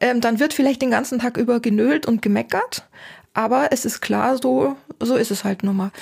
Ähm, 0.00 0.20
dann 0.20 0.40
wird 0.40 0.54
vielleicht 0.54 0.82
den 0.82 0.90
ganzen 0.90 1.18
Tag 1.18 1.36
über 1.36 1.60
genölt 1.60 2.06
und 2.06 2.22
gemeckert. 2.22 2.88
Aber 3.34 3.68
es 3.70 3.84
ist 3.84 4.00
klar, 4.00 4.38
so, 4.38 4.76
so 4.98 5.16
ist 5.16 5.30
es 5.30 5.44
halt 5.44 5.62
nun 5.62 5.76
mal. 5.76 5.92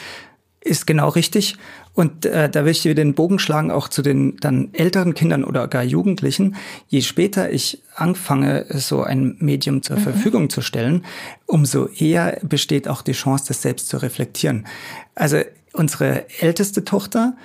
Ist 0.61 0.87
genau 0.87 1.09
richtig. 1.09 1.57
Und 1.95 2.27
äh, 2.27 2.49
da 2.49 2.65
will 2.65 2.71
ich 2.71 2.83
dir 2.83 2.95
den 2.95 3.15
Bogen 3.15 3.39
schlagen, 3.39 3.71
auch 3.71 3.89
zu 3.89 4.03
den 4.03 4.37
dann 4.37 4.73
älteren 4.73 5.15
Kindern 5.15 5.45
oder 5.45 5.67
gar 5.67 5.83
Jugendlichen. 5.83 6.57
Je 6.87 7.03
später 7.03 7.51
ich 7.51 7.83
anfange, 7.97 8.67
so 8.71 9.03
ein 9.03 9.37
Medium 9.41 9.83
zur 9.83 9.97
mhm. 9.97 10.03
Verfügung 10.03 10.51
zu 10.51 10.61
stellen, 10.61 11.05
umso 11.47 11.89
eher 11.89 12.39
besteht 12.43 12.87
auch 12.87 13.03
die 13.03 13.13
Chance, 13.13 13.47
das 13.49 13.63
selbst 13.63 13.89
zu 13.89 13.97
reflektieren. 14.01 14.67
Also 15.15 15.39
unsere 15.73 16.27
älteste 16.41 16.85
Tochter, 16.85 17.37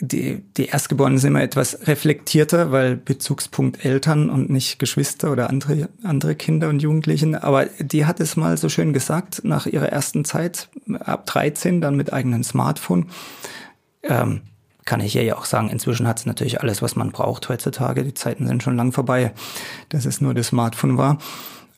die, 0.00 0.42
die 0.56 0.66
Erstgeborenen 0.66 1.18
sind 1.18 1.30
immer 1.30 1.42
etwas 1.42 1.86
reflektierter, 1.86 2.72
weil 2.72 2.96
Bezugspunkt 2.96 3.84
Eltern 3.84 4.28
und 4.28 4.50
nicht 4.50 4.78
Geschwister 4.78 5.30
oder 5.30 5.50
andere, 5.50 5.88
andere 6.02 6.34
Kinder 6.34 6.68
und 6.68 6.82
Jugendlichen. 6.82 7.36
Aber 7.36 7.66
die 7.78 8.04
hat 8.04 8.18
es 8.18 8.36
mal 8.36 8.56
so 8.56 8.68
schön 8.68 8.92
gesagt, 8.92 9.42
nach 9.44 9.66
ihrer 9.66 9.88
ersten 9.88 10.24
Zeit, 10.24 10.68
ab 10.98 11.26
13, 11.26 11.80
dann 11.80 11.96
mit 11.96 12.12
eigenem 12.12 12.42
Smartphone. 12.42 13.06
Ähm, 14.02 14.42
kann 14.84 15.00
ich 15.00 15.16
ihr 15.16 15.22
ja 15.22 15.36
auch 15.36 15.46
sagen, 15.46 15.70
inzwischen 15.70 16.06
hat 16.06 16.18
es 16.18 16.26
natürlich 16.26 16.60
alles, 16.60 16.82
was 16.82 16.96
man 16.96 17.10
braucht 17.10 17.48
heutzutage. 17.48 18.04
Die 18.04 18.14
Zeiten 18.14 18.46
sind 18.46 18.62
schon 18.62 18.76
lang 18.76 18.92
vorbei, 18.92 19.32
dass 19.88 20.04
es 20.04 20.20
nur 20.20 20.34
das 20.34 20.48
Smartphone 20.48 20.98
war. 20.98 21.18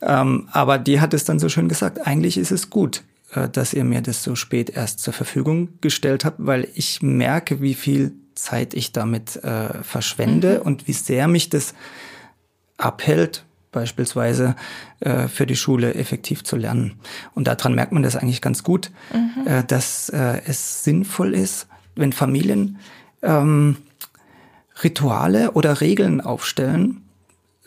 Ähm, 0.01 0.49
aber 0.51 0.77
die 0.77 0.99
hat 0.99 1.13
es 1.13 1.23
dann 1.23 1.39
so 1.39 1.49
schön 1.49 1.69
gesagt, 1.69 2.05
eigentlich 2.05 2.37
ist 2.37 2.51
es 2.51 2.69
gut, 2.69 3.03
dass 3.51 3.73
ihr 3.73 3.83
mir 3.83 4.01
das 4.01 4.23
so 4.23 4.35
spät 4.35 4.69
erst 4.69 4.99
zur 4.99 5.13
Verfügung 5.13 5.79
gestellt 5.81 6.23
habt, 6.23 6.37
weil 6.39 6.67
ich 6.75 7.01
merke, 7.01 7.61
wie 7.61 7.73
viel 7.73 8.13
Zeit 8.35 8.73
ich 8.73 8.91
damit 8.91 9.35
äh, 9.43 9.83
verschwende 9.83 10.59
mhm. 10.59 10.61
und 10.61 10.87
wie 10.87 10.93
sehr 10.93 11.27
mich 11.27 11.49
das 11.49 11.73
abhält, 12.77 13.43
beispielsweise 13.71 14.55
äh, 14.99 15.27
für 15.27 15.45
die 15.45 15.55
Schule 15.55 15.95
effektiv 15.95 16.43
zu 16.43 16.55
lernen. 16.55 16.93
Und 17.33 17.47
daran 17.47 17.75
merkt 17.75 17.91
man 17.91 18.03
das 18.03 18.15
eigentlich 18.15 18.41
ganz 18.41 18.63
gut, 18.63 18.91
mhm. 19.13 19.47
äh, 19.47 19.63
dass 19.63 20.09
äh, 20.09 20.41
es 20.45 20.83
sinnvoll 20.83 21.33
ist, 21.33 21.67
wenn 21.95 22.13
Familien 22.13 22.77
ähm, 23.23 23.77
Rituale 24.83 25.51
oder 25.51 25.81
Regeln 25.81 26.21
aufstellen, 26.21 27.01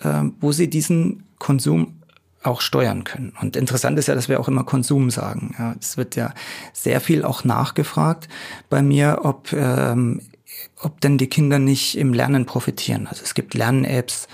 äh, 0.00 0.22
wo 0.40 0.52
sie 0.52 0.70
diesen 0.70 1.24
Konsum 1.38 1.99
auch 2.42 2.60
steuern 2.60 3.04
können. 3.04 3.32
Und 3.40 3.56
interessant 3.56 3.98
ist 3.98 4.08
ja, 4.08 4.14
dass 4.14 4.28
wir 4.28 4.40
auch 4.40 4.48
immer 4.48 4.64
Konsum 4.64 5.10
sagen. 5.10 5.54
Ja, 5.58 5.74
es 5.78 5.96
wird 5.96 6.16
ja 6.16 6.32
sehr 6.72 7.00
viel 7.00 7.24
auch 7.24 7.44
nachgefragt 7.44 8.28
bei 8.70 8.82
mir, 8.82 9.20
ob, 9.22 9.52
ähm, 9.52 10.22
ob 10.80 11.00
denn 11.00 11.18
die 11.18 11.28
Kinder 11.28 11.58
nicht 11.58 11.98
im 11.98 12.14
Lernen 12.14 12.46
profitieren. 12.46 13.06
Also 13.06 13.22
es 13.24 13.34
gibt 13.34 13.54
Lern-Apps 13.54 14.26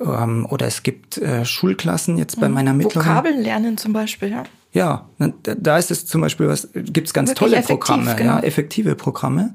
ähm, 0.00 0.46
oder 0.50 0.66
es 0.66 0.82
gibt 0.82 1.18
äh, 1.18 1.44
Schulklassen 1.44 2.18
jetzt 2.18 2.40
bei 2.40 2.48
mhm. 2.48 2.54
meiner 2.54 2.74
mittleren. 2.74 3.06
Vokabeln 3.06 3.40
lernen 3.40 3.78
zum 3.78 3.92
Beispiel, 3.92 4.30
ja. 4.30 4.44
Ja, 4.72 5.08
da 5.40 5.78
ist 5.78 5.92
es 5.92 6.04
zum 6.04 6.20
Beispiel 6.20 6.48
was, 6.48 6.68
gibt's 6.74 7.14
ganz 7.14 7.30
Wirklich 7.30 7.38
tolle 7.38 7.56
effektiv, 7.58 7.78
Programme, 7.78 8.16
genau. 8.16 8.32
ja, 8.32 8.40
effektive 8.40 8.96
Programme. 8.96 9.54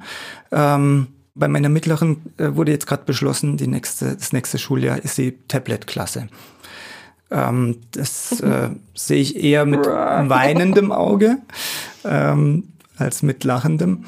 Ähm, 0.53 1.07
bei 1.35 1.49
meiner 1.49 1.67
mittleren 1.67 2.21
äh, 2.37 2.55
wurde 2.55 2.71
jetzt 2.71 2.87
gerade 2.87 3.03
beschlossen, 3.03 3.57
die 3.57 3.67
nächste, 3.67 4.15
das 4.15 4.31
nächste 4.31 4.57
Schuljahr 4.57 4.97
ist 5.03 5.17
die 5.17 5.37
Tablet-Klasse. 5.49 6.29
Ähm, 7.31 7.77
das 7.91 8.39
äh, 8.41 8.69
sehe 8.93 9.21
ich 9.21 9.35
eher 9.35 9.65
mit 9.65 9.85
weinendem 9.85 10.91
Auge 10.91 11.37
ähm, 12.03 12.69
als 12.97 13.21
mit 13.21 13.43
lachendem. 13.43 14.05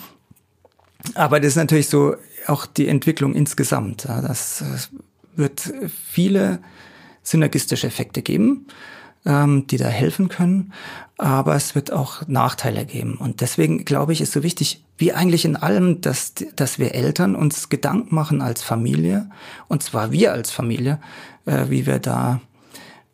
Aber 1.16 1.40
das 1.40 1.50
ist 1.50 1.56
natürlich 1.56 1.90
so 1.90 2.16
auch 2.48 2.66
die 2.66 2.88
Entwicklung 2.88 3.34
insgesamt. 3.34 4.06
Ja, 4.06 4.22
das, 4.22 4.64
das 4.72 4.90
wird 5.36 5.74
viele 6.10 6.60
synergistische 7.24 7.88
Effekte 7.88 8.22
geben, 8.22 8.68
ähm, 9.26 9.68
die 9.68 9.78
da 9.78 9.88
helfen 9.88 10.30
können. 10.30 10.74
Aber 11.18 11.56
es 11.56 11.76
wird 11.76 11.92
auch 11.92 12.28
Nachteile 12.28 12.86
geben. 12.86 13.16
Und 13.16 13.42
deswegen 13.42 13.86
glaube 13.86 14.14
ich, 14.14 14.22
ist 14.22 14.32
so 14.34 14.44
wichtig, 14.44 14.84
wie 14.98 15.14
eigentlich 15.14 15.46
in 15.46 15.56
allem, 15.56 16.02
dass, 16.02 16.34
dass 16.56 16.80
wir 16.80 16.96
Eltern 16.96 17.36
uns 17.36 17.70
Gedanken 17.70 18.14
machen 18.14 18.42
als 18.42 18.64
Familie. 18.64 19.30
Und 19.68 19.84
zwar 19.84 20.12
wir 20.12 20.34
als 20.34 20.52
Familie, 20.52 21.00
äh, 21.46 21.66
wie 21.70 21.86
wir 21.86 22.00
da 22.00 22.42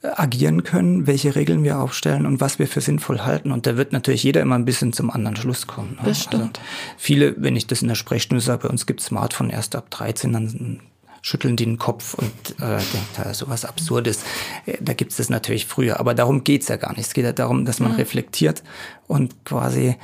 agieren 0.03 0.63
können, 0.63 1.07
welche 1.07 1.35
Regeln 1.35 1.63
wir 1.63 1.79
aufstellen 1.79 2.25
und 2.25 2.39
was 2.39 2.59
wir 2.59 2.67
für 2.67 2.81
sinnvoll 2.81 3.21
halten. 3.21 3.51
Und 3.51 3.65
da 3.65 3.77
wird 3.77 3.93
natürlich 3.93 4.23
jeder 4.23 4.41
immer 4.41 4.55
ein 4.55 4.65
bisschen 4.65 4.93
zum 4.93 5.09
anderen 5.09 5.35
Schluss 5.35 5.65
kommen. 5.65 5.97
Ne? 5.99 6.09
Das 6.09 6.23
stimmt. 6.23 6.59
Also 6.59 6.69
viele, 6.97 7.35
wenn 7.41 7.55
ich 7.55 7.67
das 7.67 7.81
in 7.81 7.87
der 7.87 7.95
Sprechstunde 7.95 8.43
sage, 8.43 8.63
bei 8.63 8.69
uns 8.69 8.85
gibt 8.85 9.01
Smartphone 9.01 9.49
erst 9.49 9.75
ab 9.75 9.89
13, 9.89 10.33
dann 10.33 10.81
schütteln 11.23 11.55
die 11.55 11.65
den 11.65 11.77
Kopf 11.77 12.13
und 12.13 12.31
äh, 12.59 12.77
denken, 12.77 13.07
da 13.17 13.23
ist 13.23 13.39
sowas 13.39 13.65
Absurdes. 13.65 14.23
Äh, 14.65 14.77
da 14.79 14.93
gibt 14.93 15.11
es 15.11 15.17
das 15.17 15.29
natürlich 15.29 15.65
früher, 15.65 15.99
aber 15.99 16.13
darum 16.13 16.43
geht's 16.43 16.67
ja 16.67 16.77
gar 16.77 16.91
nicht. 16.91 17.07
Es 17.07 17.13
geht 17.13 17.25
ja 17.25 17.33
darum, 17.33 17.65
dass 17.65 17.79
man 17.79 17.91
mhm. 17.91 17.97
reflektiert 17.97 18.63
und 19.07 19.45
quasi 19.45 19.95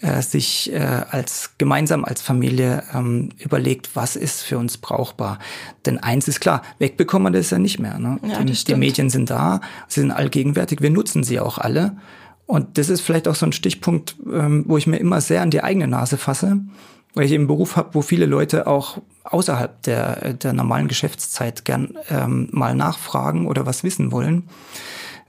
äh, 0.00 0.22
sich 0.22 0.72
äh, 0.72 0.78
als 0.78 1.52
gemeinsam 1.58 2.04
als 2.04 2.22
Familie 2.22 2.84
ähm, 2.94 3.30
überlegt, 3.38 3.94
was 3.94 4.16
ist 4.16 4.42
für 4.42 4.58
uns 4.58 4.78
brauchbar. 4.78 5.38
Denn 5.84 5.98
eins 5.98 6.26
ist 6.26 6.40
klar, 6.40 6.62
wegbekommen 6.78 7.32
wir 7.32 7.38
das 7.38 7.50
ja 7.50 7.58
nicht 7.58 7.78
mehr. 7.78 7.98
Ne? 7.98 8.18
Ja, 8.26 8.42
die, 8.42 8.52
die 8.52 8.74
Medien 8.76 9.10
sind 9.10 9.30
da, 9.30 9.60
sie 9.88 10.00
sind 10.00 10.10
allgegenwärtig, 10.10 10.80
wir 10.80 10.90
nutzen 10.90 11.22
sie 11.22 11.38
auch 11.38 11.58
alle. 11.58 11.96
Und 12.46 12.78
das 12.78 12.88
ist 12.88 13.02
vielleicht 13.02 13.28
auch 13.28 13.34
so 13.34 13.46
ein 13.46 13.52
Stichpunkt, 13.52 14.16
ähm, 14.32 14.64
wo 14.66 14.76
ich 14.76 14.86
mir 14.86 14.96
immer 14.96 15.20
sehr 15.20 15.42
an 15.42 15.50
die 15.50 15.62
eigene 15.62 15.86
Nase 15.86 16.16
fasse, 16.16 16.60
weil 17.14 17.26
ich 17.26 17.32
eben 17.32 17.42
einen 17.42 17.48
Beruf 17.48 17.76
habe, 17.76 17.90
wo 17.92 18.02
viele 18.02 18.26
Leute 18.26 18.66
auch 18.66 18.98
außerhalb 19.24 19.82
der, 19.82 20.32
der 20.32 20.52
normalen 20.52 20.88
Geschäftszeit 20.88 21.64
gern 21.64 21.98
ähm, 22.08 22.48
mal 22.52 22.74
nachfragen 22.74 23.46
oder 23.46 23.66
was 23.66 23.84
wissen 23.84 24.12
wollen 24.12 24.48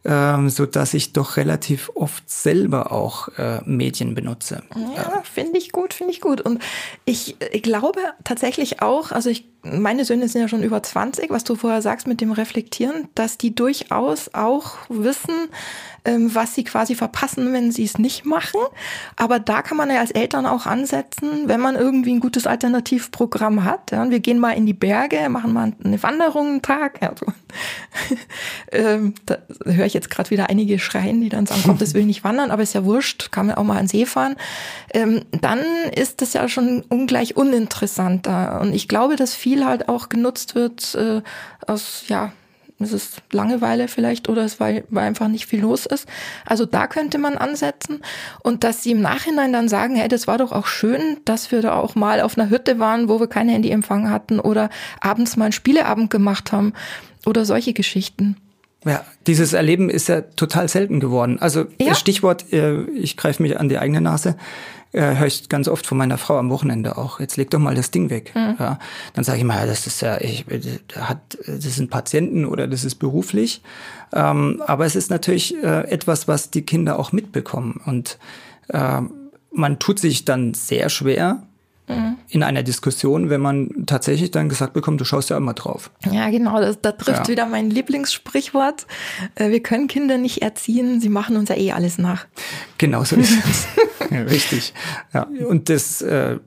ähm, 0.04 0.50
so 0.50 0.66
dass 0.66 0.94
ich 0.94 1.14
doch 1.14 1.38
relativ 1.38 1.92
oft 1.96 2.30
selber 2.30 2.92
auch 2.92 3.28
äh, 3.38 3.62
Medien 3.66 4.16
benutze. 4.16 4.64
Ja, 4.96 5.22
finde 5.24 5.58
ich 5.58 5.72
gut, 5.72 5.94
finde 5.94 6.14
ich 6.14 6.22
gut. 6.22 6.42
Und 6.42 6.62
ich, 7.06 7.36
ich 7.52 7.64
glaube 7.64 8.00
tatsächlich 8.24 8.82
auch, 8.82 9.12
also 9.12 9.30
ich, 9.30 9.46
meine 9.64 10.06
Söhne 10.06 10.28
sind 10.28 10.42
ja 10.42 10.48
schon 10.48 10.64
über 10.64 10.82
20, 10.82 11.30
was 11.30 11.44
du 11.44 11.56
vorher 11.56 11.82
sagst 11.82 12.08
mit 12.08 12.22
dem 12.22 12.32
Reflektieren, 12.32 13.08
dass 13.16 13.38
die 13.38 13.54
durchaus 13.54 14.34
auch 14.34 14.78
wissen, 14.90 15.50
ähm, 16.04 16.34
was 16.34 16.56
sie 16.56 16.64
quasi 16.64 16.96
verpassen, 16.96 17.54
wenn 17.54 17.72
sie 17.72 17.84
es 17.84 18.00
nicht 18.00 18.26
machen. 18.26 18.60
Aber 19.16 19.40
da 19.40 19.62
kann 19.62 19.78
man 19.78 19.90
ja 19.90 20.00
als 20.00 20.12
Eltern 20.12 20.46
auch 20.46 20.66
ansetzen, 20.66 21.48
wenn 21.48 21.60
man 21.60 21.76
irgendwie 21.76 22.14
ein 22.14 22.20
gutes 22.20 22.48
Alternativprogramm 22.48 23.64
hat. 23.64 23.92
Wir 23.92 24.20
gehen 24.20 24.40
mal 24.40 24.52
in 24.52 24.66
die 24.66 24.74
Berge, 24.74 25.30
machen 25.30 25.54
mal 25.54 25.74
eine 25.84 26.02
Wanderung 26.02 26.48
einen 26.48 26.62
Tag. 26.62 27.00
Ja, 27.02 27.14
so. 27.20 27.28
ähm, 28.72 29.14
da 29.26 29.38
höre 29.66 29.86
ich 29.86 29.94
jetzt 29.94 30.10
gerade 30.10 30.32
wieder 30.32 30.50
einige 30.50 30.80
schreien, 30.80 31.22
die 31.22 31.30
dann 31.30 31.46
sagen, 31.46 31.62
komm, 31.66 31.78
das 31.78 31.94
will 31.94 32.06
nicht 32.06 32.24
wandern, 32.24 32.50
aber 32.50 32.64
ist 32.64 32.74
ja 32.74 32.84
wurscht, 32.86 33.32
kann 33.32 33.48
man 33.48 33.56
auch 33.56 33.64
mal 33.64 33.78
an 33.78 33.88
See 33.88 34.06
fahren. 34.06 34.36
Ähm, 34.94 35.22
dann 35.40 35.60
ist 35.96 36.22
das 36.22 36.34
ja 36.34 36.48
schon 36.50 36.84
ungleich 36.90 37.36
uninteressanter. 37.36 38.60
Und 38.62 38.74
ich 38.74 38.88
glaube, 38.88 39.16
dass 39.18 39.36
viel 39.52 39.66
halt 39.66 39.90
auch 39.90 40.08
genutzt 40.08 40.56
wird 40.56 40.96
äh, 40.96 41.22
aus, 41.68 42.06
ja, 42.08 42.32
es 42.80 42.94
ist 42.94 43.22
Langeweile 43.32 43.90
vielleicht 43.90 44.30
oder 44.30 44.44
es 44.44 44.60
weil, 44.60 44.86
weil 44.90 45.04
einfach 45.04 45.28
nicht 45.28 45.46
viel 45.46 45.60
los 45.60 45.86
ist. 45.86 46.08
Also 46.46 46.66
da 46.66 46.88
könnte 46.88 47.18
man 47.18 47.38
ansetzen 47.38 48.00
und 48.44 48.64
dass 48.64 48.82
sie 48.82 48.92
im 48.92 49.02
Nachhinein 49.02 49.52
dann 49.52 49.68
sagen, 49.68 49.96
hey, 49.96 50.08
das 50.08 50.26
war 50.26 50.38
doch 50.38 50.52
auch 50.54 50.68
schön, 50.68 51.18
dass 51.26 51.52
wir 51.52 51.62
da 51.62 51.74
auch 51.76 51.96
mal 51.96 52.22
auf 52.22 52.38
einer 52.38 52.50
Hütte 52.50 52.80
waren, 52.80 53.10
wo 53.10 53.20
wir 53.20 53.28
kein 53.28 53.50
Handyempfang 53.50 54.10
hatten 54.10 54.40
oder 54.40 54.70
abends 55.02 55.36
mal 55.36 55.46
einen 55.46 55.52
Spieleabend 55.52 56.10
gemacht 56.10 56.54
haben 56.54 56.74
oder 57.26 57.44
solche 57.44 57.74
Geschichten. 57.74 58.38
Ja, 58.86 59.06
dieses 59.28 59.54
Erleben 59.54 59.92
ist 59.92 60.08
ja 60.08 60.22
total 60.22 60.68
selten 60.70 61.00
geworden. 61.00 61.38
Also 61.40 61.66
ja. 61.80 61.94
Stichwort, 61.94 62.52
äh, 62.52 62.84
ich 62.92 63.16
greife 63.18 63.44
mich 63.44 63.60
an 63.60 63.70
die 63.70 63.78
eigene 63.78 64.02
Nase 64.02 64.38
äh, 64.94 65.16
höre 65.16 65.28
ich 65.28 65.50
ganz 65.50 65.68
oft 65.68 65.86
von 65.86 65.98
meiner 65.98 66.18
Frau 66.18 66.38
am 66.38 66.50
Wochenende 66.50 66.98
auch, 66.98 67.20
jetzt 67.20 67.38
leg 67.38 67.50
doch 67.50 67.60
mal 67.60 67.76
das 67.76 67.92
Ding 67.92 68.10
weg. 68.10 68.34
Mhm. 68.36 68.56
Ja, 68.60 68.80
dann 69.14 69.24
sage 69.24 69.40
ich 69.40 69.44
mal, 69.44 69.58
ja, 69.60 69.66
das 69.66 69.88
ist 69.88 70.02
ja, 70.02 70.20
ich, 70.20 70.46
hat, 70.96 71.38
das 71.46 71.76
sind 71.76 71.90
Patienten 71.90 72.46
oder 72.46 72.68
das 72.68 72.84
ist 72.84 72.96
beruflich. 72.96 73.62
Ähm, 74.14 74.62
aber 74.66 74.86
es 74.86 74.96
ist 74.96 75.10
natürlich 75.10 75.56
äh, 75.64 75.90
etwas, 75.90 76.28
was 76.28 76.52
die 76.52 76.64
Kinder 76.64 77.00
auch 77.00 77.12
mitbekommen. 77.12 77.80
Und 77.86 78.18
äh, 78.70 79.02
man 79.52 79.80
tut 79.80 80.00
sich 80.00 80.26
dann 80.26 80.54
sehr 80.54 80.90
schwer, 80.90 81.44
mhm. 81.96 82.18
in 82.30 82.44
einer 82.44 82.64
Diskussion, 82.64 83.30
wenn 83.30 83.42
man 83.42 83.86
tatsächlich 83.86 84.32
dann 84.32 84.50
gesagt 84.50 84.74
bekommt, 84.74 85.02
du 85.02 85.06
schaust 85.06 85.30
ja 85.30 85.38
immer 85.38 85.54
drauf. 85.54 85.92
Ja, 86.12 86.30
genau, 86.30 86.60
das, 86.60 86.80
da 86.82 86.92
trifft 86.92 87.28
ja. 87.28 87.28
wieder 87.28 87.46
mein 87.46 87.70
Lieblingssprichwort. 87.70 88.86
Äh, 89.36 89.50
wir 89.50 89.62
können 89.62 89.88
Kinder 89.88 90.18
nicht 90.18 90.42
erziehen, 90.42 91.02
sie 91.02 91.10
machen 91.10 91.38
uns 91.38 91.50
ja 91.50 91.58
eh 91.58 91.72
alles 91.72 91.98
nach. 91.98 92.26
Genau 92.78 93.04
so 93.04 93.16
ist 93.16 93.32
es. 93.32 93.68
ja, 94.12 94.22
richtig. 94.22 94.74
Ja. 95.14 95.28
Und 95.48 95.70
das 95.70 96.02
äh, 96.02 96.38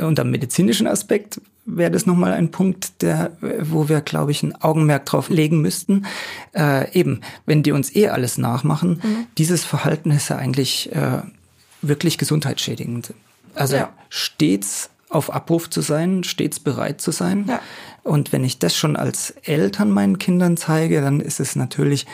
unter 0.00 0.24
medizinischen 0.24 0.86
Aspekt 0.86 1.40
wäre 1.64 1.90
das 1.90 2.06
nochmal 2.06 2.32
ein 2.32 2.50
Punkt, 2.50 3.02
der, 3.02 3.36
wo 3.40 3.88
wir, 3.88 4.00
glaube 4.00 4.32
ich, 4.32 4.42
ein 4.42 4.60
Augenmerk 4.60 5.06
drauf 5.06 5.28
legen 5.28 5.60
müssten. 5.60 6.06
Äh, 6.54 6.92
eben, 6.98 7.20
wenn 7.46 7.62
die 7.62 7.72
uns 7.72 7.94
eh 7.94 8.08
alles 8.08 8.38
nachmachen, 8.38 9.00
mhm. 9.02 9.26
dieses 9.38 9.64
Verhalten 9.64 10.10
ist 10.10 10.28
ja 10.28 10.36
eigentlich 10.36 10.92
äh, 10.92 11.22
wirklich 11.80 12.18
gesundheitsschädigend. 12.18 13.14
Also 13.54 13.76
ja. 13.76 13.92
stets 14.08 14.90
auf 15.08 15.32
Abruf 15.32 15.68
zu 15.68 15.80
sein, 15.80 16.24
stets 16.24 16.58
bereit 16.58 17.00
zu 17.00 17.10
sein. 17.10 17.44
Ja. 17.48 17.60
Und 18.02 18.32
wenn 18.32 18.44
ich 18.44 18.58
das 18.58 18.76
schon 18.76 18.96
als 18.96 19.30
Eltern 19.42 19.90
meinen 19.90 20.18
Kindern 20.18 20.56
zeige, 20.56 21.00
dann 21.00 21.20
ist 21.20 21.38
es 21.38 21.54
natürlich 21.54 22.06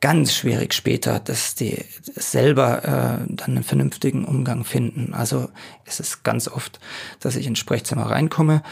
ganz 0.00 0.34
schwierig 0.34 0.74
später, 0.74 1.18
dass 1.18 1.54
die 1.54 1.82
selber 2.14 2.84
äh, 2.84 3.26
dann 3.26 3.56
einen 3.56 3.64
vernünftigen 3.64 4.26
Umgang 4.26 4.64
finden. 4.64 5.14
Also 5.14 5.48
es 5.86 5.98
ist 5.98 6.24
ganz 6.24 6.46
oft, 6.46 6.78
dass 7.20 7.36
ich 7.36 7.46
ins 7.46 7.58
Sprechzimmer 7.58 8.10
reinkomme 8.10 8.62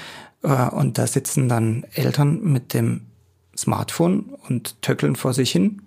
äh, 0.42 0.68
und 0.68 0.98
da 0.98 1.06
sitzen 1.06 1.48
dann 1.48 1.86
Eltern 1.94 2.42
mit 2.42 2.74
dem 2.74 3.06
Smartphone 3.56 4.34
und 4.48 4.82
töckeln 4.82 5.16
vor 5.16 5.32
sich 5.32 5.50
hin. 5.50 5.80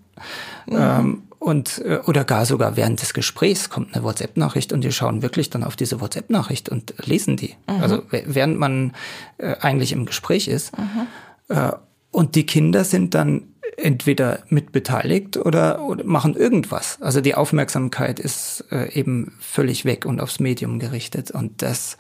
Mhm. 0.66 0.76
Ähm, 0.78 1.24
und 1.46 1.80
äh, 1.86 2.00
oder 2.08 2.24
gar 2.24 2.48
sogar 2.48 2.76
während 2.76 3.04
des 3.04 3.14
Gesprächs 3.14 3.70
kommt 3.70 3.94
eine 3.94 4.04
WhatsApp-Nachricht 4.04 4.74
und 4.74 4.84
die 4.84 4.92
schauen 4.92 5.22
wirklich 5.22 5.52
dann 5.52 5.64
auf 5.64 5.76
diese 5.76 6.02
WhatsApp-Nachricht 6.02 6.70
und 6.70 6.96
lesen 7.06 7.38
die. 7.38 7.54
Mhm. 7.70 7.84
Also 7.84 8.02
während 8.10 8.58
man 8.58 8.94
äh, 9.38 9.56
eigentlich 9.62 9.92
im 9.92 10.08
Gespräch 10.08 10.48
ist. 10.48 10.76
Mhm. 10.76 11.56
Äh, 11.56 11.74
und 12.10 12.34
die 12.34 12.48
Kinder 12.48 12.84
sind 12.84 13.14
dann 13.14 13.44
entweder 13.78 14.40
mit 14.50 14.72
beteiligt 14.72 15.38
oder, 15.38 15.84
oder 15.84 16.04
machen 16.04 16.36
irgendwas. 16.36 16.98
Also 17.00 17.22
die 17.22 17.36
Aufmerksamkeit 17.36 18.20
ist 18.20 18.66
äh, 18.72 18.92
eben 18.98 19.32
völlig 19.40 19.86
weg 19.86 20.06
und 20.06 20.20
aufs 20.22 20.40
Medium 20.40 20.80
gerichtet. 20.80 21.30
Und 21.30 21.62
das 21.62 21.98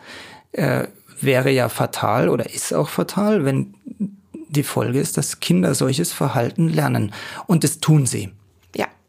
äh, 0.53 0.87
wäre 1.21 1.51
ja 1.51 1.69
fatal 1.69 2.29
oder 2.29 2.51
ist 2.51 2.73
auch 2.73 2.89
fatal, 2.89 3.45
wenn 3.45 3.75
die 4.49 4.63
Folge 4.63 4.99
ist, 4.99 5.17
dass 5.17 5.39
Kinder 5.39 5.75
solches 5.75 6.13
Verhalten 6.13 6.67
lernen. 6.67 7.13
Und 7.45 7.63
das 7.63 7.79
tun 7.79 8.07
sie. 8.07 8.31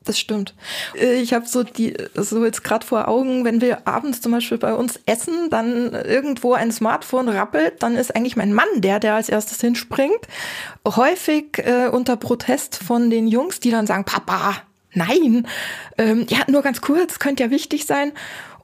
Das 0.07 0.21
stimmt. 0.21 0.55
Äh, 0.95 1.21
ich 1.21 1.35
habe 1.35 1.47
so 1.47 1.65
die 1.65 1.95
so 2.15 2.45
jetzt 2.45 2.63
gerade 2.65 2.87
vor 2.87 3.09
Augen, 3.09 3.45
wenn 3.45 3.61
wir 3.61 3.87
abends 3.87 4.21
zum 4.21 4.33
Beispiel 4.33 4.57
bei 4.57 4.73
uns 4.73 5.01
essen, 5.05 5.51
dann 5.51 5.93
irgendwo 5.93 6.55
ein 6.55 6.73
Smartphone 6.73 7.29
rappelt, 7.29 7.83
dann 7.83 7.97
ist 7.97 8.15
eigentlich 8.15 8.37
mein 8.37 8.55
Mann 8.55 8.69
der, 8.77 9.01
der 9.01 9.15
als 9.15 9.29
erstes 9.29 9.61
hinspringt. 9.61 10.21
Häufig 10.87 11.59
äh, 11.59 11.89
unter 11.89 12.17
Protest 12.17 12.77
von 12.77 13.11
den 13.11 13.27
Jungs, 13.27 13.59
die 13.59 13.71
dann 13.71 13.89
sagen, 13.89 14.05
Papa, 14.05 14.63
nein, 14.93 15.47
ähm, 15.99 16.27
ja, 16.29 16.39
nur 16.47 16.63
ganz 16.63 16.81
kurz, 16.81 17.19
könnte 17.19 17.43
ja 17.43 17.51
wichtig 17.51 17.85
sein. 17.85 18.13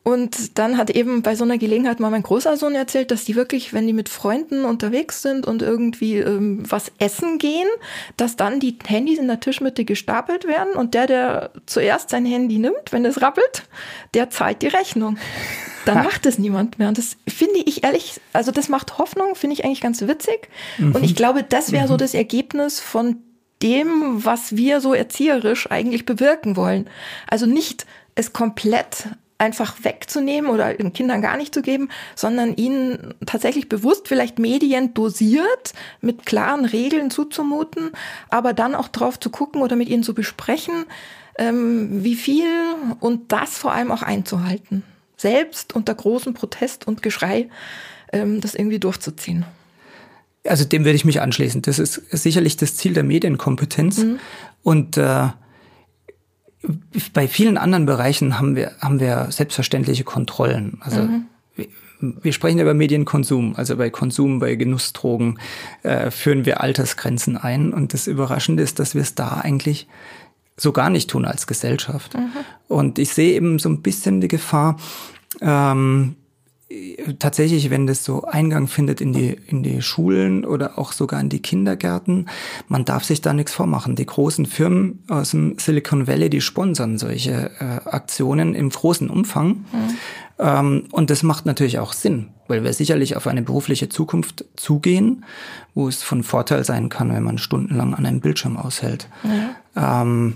Und 0.04 0.58
dann 0.58 0.78
hat 0.78 0.90
eben 0.90 1.22
bei 1.22 1.36
so 1.36 1.44
einer 1.44 1.58
Gelegenheit 1.58 2.00
mal 2.00 2.10
mein 2.10 2.24
großer 2.24 2.56
Sohn 2.56 2.74
erzählt, 2.74 3.12
dass 3.12 3.24
die 3.24 3.36
wirklich, 3.36 3.72
wenn 3.72 3.86
die 3.86 3.92
mit 3.92 4.08
Freunden 4.08 4.64
unterwegs 4.64 5.22
sind 5.22 5.46
und 5.46 5.62
irgendwie 5.62 6.16
ähm, 6.16 6.64
was 6.68 6.90
essen 6.98 7.38
gehen, 7.38 7.68
dass 8.16 8.34
dann 8.34 8.58
die 8.58 8.76
Handys 8.84 9.20
in 9.20 9.28
der 9.28 9.38
Tischmitte 9.38 9.84
gestapelt 9.84 10.46
werden 10.48 10.74
und 10.74 10.94
der, 10.94 11.06
der 11.06 11.50
zuerst 11.66 12.10
sein 12.10 12.26
Handy 12.26 12.58
nimmt, 12.58 12.90
wenn 12.90 13.04
es 13.04 13.22
rappelt, 13.22 13.62
der 14.14 14.28
zahlt 14.28 14.62
die 14.62 14.68
Rechnung. 14.68 15.18
Dann 15.84 15.98
ha. 15.98 16.02
macht 16.02 16.26
es 16.26 16.36
niemand 16.36 16.80
mehr. 16.80 16.88
Und 16.88 16.98
das 16.98 17.16
finde 17.28 17.60
ich 17.60 17.84
ehrlich, 17.84 18.20
also 18.32 18.50
das 18.50 18.68
macht 18.68 18.98
Hoffnung, 18.98 19.36
finde 19.36 19.54
ich 19.54 19.64
eigentlich 19.64 19.80
ganz 19.80 20.00
witzig. 20.02 20.48
Mhm. 20.78 20.96
Und 20.96 21.04
ich 21.04 21.14
glaube, 21.14 21.44
das 21.44 21.70
wäre 21.70 21.84
mhm. 21.84 21.88
so 21.88 21.96
das 21.96 22.14
Ergebnis 22.14 22.80
von 22.80 23.18
dem, 23.62 24.24
was 24.24 24.56
wir 24.56 24.80
so 24.80 24.94
erzieherisch 24.94 25.70
eigentlich 25.70 26.04
bewirken 26.06 26.56
wollen. 26.56 26.88
Also 27.28 27.46
nicht 27.46 27.86
es 28.14 28.32
komplett 28.32 29.06
einfach 29.42 29.83
wegzunehmen 29.83 30.50
oder 30.50 30.72
den 30.72 30.92
Kindern 30.92 31.20
gar 31.20 31.37
nicht 31.37 31.52
zu 31.52 31.62
geben, 31.62 31.88
sondern 32.14 32.55
ihnen 32.55 33.14
tatsächlich 33.26 33.68
bewusst 33.68 34.07
vielleicht 34.07 34.38
Medien 34.38 34.94
dosiert 34.94 35.74
mit 36.00 36.24
klaren 36.24 36.64
Regeln 36.64 37.11
zuzumuten, 37.11 37.90
aber 38.31 38.52
dann 38.52 38.76
auch 38.76 38.87
drauf 38.87 39.18
zu 39.18 39.31
gucken 39.31 39.61
oder 39.61 39.74
mit 39.74 39.88
ihnen 39.88 40.05
zu 40.05 40.14
besprechen, 40.14 40.85
ähm, 41.38 42.05
wie 42.05 42.14
viel 42.14 42.46
und 43.00 43.33
das 43.33 43.59
vor 43.59 43.72
allem 43.72 43.90
auch 43.90 44.02
einzuhalten. 44.02 44.85
Selbst 45.16 45.74
unter 45.74 45.94
großem 45.94 46.35
Protest 46.35 46.87
und 46.87 47.02
Geschrei 47.02 47.48
ähm, 48.12 48.40
das 48.40 48.55
irgendwie 48.55 48.78
durchzuziehen. 48.78 49.44
Also 50.46 50.64
dem 50.64 50.85
würde 50.85 50.96
ich 50.96 51.05
mich 51.05 51.20
anschließen. 51.20 51.62
Das 51.62 51.78
ist 51.78 51.94
sicherlich 52.11 52.57
das 52.57 52.76
Ziel 52.76 52.94
der 52.94 53.05
Medienkompetenz. 53.05 53.98
Mhm. 53.98 54.18
Und 54.62 54.96
äh, 54.96 55.28
bei 57.12 57.29
vielen 57.29 57.59
anderen 57.59 57.87
Bereichen 57.87 58.38
haben 58.38 58.57
wir, 58.57 58.72
haben 58.81 59.01
wir 59.01 59.29
selbstverständliche 59.31 60.05
Kontrollen. 60.05 60.79
Also 60.81 61.03
mhm. 61.03 61.27
wir, 61.57 61.66
wir 62.01 62.33
sprechen 62.33 62.59
über 62.59 62.75
Medienkonsum, 62.75 63.55
also 63.57 63.77
bei 63.77 63.90
Konsum, 63.90 64.38
bei 64.38 64.55
Genussdrogen 64.55 65.38
äh, 65.83 66.11
führen 66.11 66.44
wir 66.44 66.61
Altersgrenzen 66.61 67.37
ein. 67.37 67.72
Und 67.72 67.94
das 67.94 68.07
Überraschende 68.07 68.62
ist, 68.62 68.79
dass 68.79 68.94
wir 68.94 69.03
es 69.03 69.14
da 69.14 69.40
eigentlich 69.42 69.88
so 70.57 70.72
gar 70.72 70.90
nicht 70.90 71.11
tun 71.11 71.25
als 71.25 71.46
Gesellschaft. 71.46 72.14
Mhm. 72.14 72.31
Und 72.68 72.98
ich 72.98 73.12
sehe 73.12 73.35
eben 73.35 73.59
so 73.59 73.68
ein 73.68 73.83
bisschen 73.83 74.20
die 74.20 74.29
Gefahr, 74.29 74.79
ähm, 75.40 76.16
tatsächlich, 77.18 77.70
wenn 77.70 77.87
das 77.87 78.04
so 78.04 78.22
Eingang 78.22 78.68
findet 78.68 79.00
in 79.00 79.12
die, 79.12 79.37
in 79.46 79.62
die 79.62 79.82
Schulen 79.82 80.44
oder 80.44 80.78
auch 80.78 80.92
sogar 80.92 81.20
in 81.20 81.28
die 81.28 81.42
Kindergärten, 81.42 82.28
man 82.68 82.85
darf 82.85 83.04
sich 83.04 83.20
da 83.20 83.32
nichts 83.32 83.52
vormachen. 83.52 83.96
Die 83.96 84.06
großen 84.06 84.46
Firmen 84.46 85.02
aus 85.08 85.30
dem 85.30 85.58
Silicon 85.58 86.06
Valley, 86.06 86.30
die 86.30 86.40
sponsern 86.40 86.98
solche 86.98 87.50
äh, 87.58 87.88
Aktionen 87.88 88.54
im 88.54 88.70
großen 88.70 89.11
Umfang. 89.11 89.48
Mhm. 89.48 89.64
Ähm, 90.38 90.85
und 90.90 91.11
das 91.11 91.22
macht 91.22 91.46
natürlich 91.46 91.78
auch 91.78 91.92
Sinn, 91.92 92.28
weil 92.48 92.64
wir 92.64 92.72
sicherlich 92.72 93.16
auf 93.16 93.26
eine 93.26 93.42
berufliche 93.42 93.88
Zukunft 93.88 94.44
zugehen, 94.56 95.24
wo 95.74 95.88
es 95.88 96.02
von 96.02 96.22
Vorteil 96.22 96.64
sein 96.64 96.88
kann, 96.88 97.12
wenn 97.12 97.22
man 97.22 97.38
stundenlang 97.38 97.94
an 97.94 98.06
einem 98.06 98.20
Bildschirm 98.20 98.56
aushält. 98.56 99.08
Mhm. 99.22 99.50
Ähm, 99.76 100.35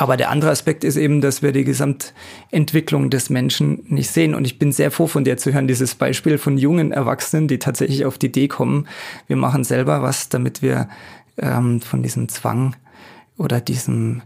aber 0.00 0.16
der 0.16 0.30
andere 0.30 0.50
Aspekt 0.50 0.82
ist 0.82 0.96
eben, 0.96 1.20
dass 1.20 1.42
wir 1.42 1.52
die 1.52 1.64
Gesamtentwicklung 1.64 3.10
des 3.10 3.28
Menschen 3.28 3.84
nicht 3.88 4.10
sehen. 4.10 4.34
Und 4.34 4.46
ich 4.46 4.58
bin 4.58 4.72
sehr 4.72 4.90
froh 4.90 5.06
von 5.06 5.24
dir 5.24 5.36
zu 5.36 5.52
hören, 5.52 5.68
dieses 5.68 5.94
Beispiel 5.94 6.38
von 6.38 6.56
jungen 6.56 6.90
Erwachsenen, 6.90 7.48
die 7.48 7.58
tatsächlich 7.58 8.06
auf 8.06 8.16
die 8.16 8.28
Idee 8.28 8.48
kommen, 8.48 8.88
wir 9.26 9.36
machen 9.36 9.62
selber 9.62 10.00
was, 10.00 10.30
damit 10.30 10.62
wir 10.62 10.88
ähm, 11.36 11.82
von 11.82 12.02
diesem 12.02 12.30
Zwang 12.30 12.76
oder 13.36 13.60
diesem 13.60 14.22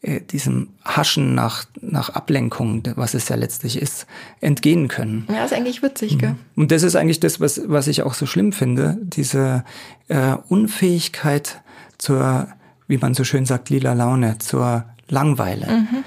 äh, 0.00 0.22
diesem 0.22 0.68
Haschen 0.82 1.34
nach, 1.34 1.66
nach 1.82 2.08
Ablenkung, 2.08 2.84
was 2.96 3.12
es 3.12 3.28
ja 3.28 3.36
letztlich 3.36 3.82
ist, 3.82 4.06
entgehen 4.40 4.88
können. 4.88 5.26
Ja, 5.28 5.44
ist 5.44 5.52
eigentlich 5.52 5.82
witzig, 5.82 6.18
gell? 6.18 6.30
Mhm. 6.30 6.62
Und 6.62 6.72
das 6.72 6.82
ist 6.82 6.96
eigentlich 6.96 7.20
das, 7.20 7.38
was, 7.38 7.60
was 7.66 7.86
ich 7.86 8.02
auch 8.02 8.14
so 8.14 8.24
schlimm 8.24 8.52
finde, 8.52 8.96
diese 9.02 9.62
äh, 10.08 10.36
Unfähigkeit 10.48 11.60
zur, 11.98 12.48
wie 12.86 12.96
man 12.96 13.12
so 13.12 13.24
schön 13.24 13.44
sagt, 13.44 13.68
lila 13.68 13.92
Laune, 13.92 14.38
zur 14.38 14.86
Langweile. 15.08 15.66
Mhm. 15.66 16.04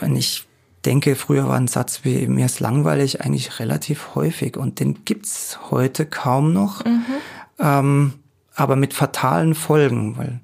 Wenn 0.00 0.16
ich 0.16 0.46
denke, 0.84 1.14
früher 1.14 1.48
war 1.48 1.56
ein 1.56 1.68
Satz 1.68 2.00
wie 2.02 2.26
mir 2.26 2.46
ist 2.46 2.60
langweilig 2.60 3.20
eigentlich 3.20 3.60
relativ 3.60 4.14
häufig 4.14 4.56
und 4.56 4.80
den 4.80 5.04
gibt's 5.04 5.58
heute 5.70 6.06
kaum 6.06 6.52
noch, 6.52 6.84
mhm. 6.84 7.04
ähm, 7.58 8.12
aber 8.54 8.76
mit 8.76 8.94
fatalen 8.94 9.54
Folgen, 9.54 10.16
weil 10.16 10.40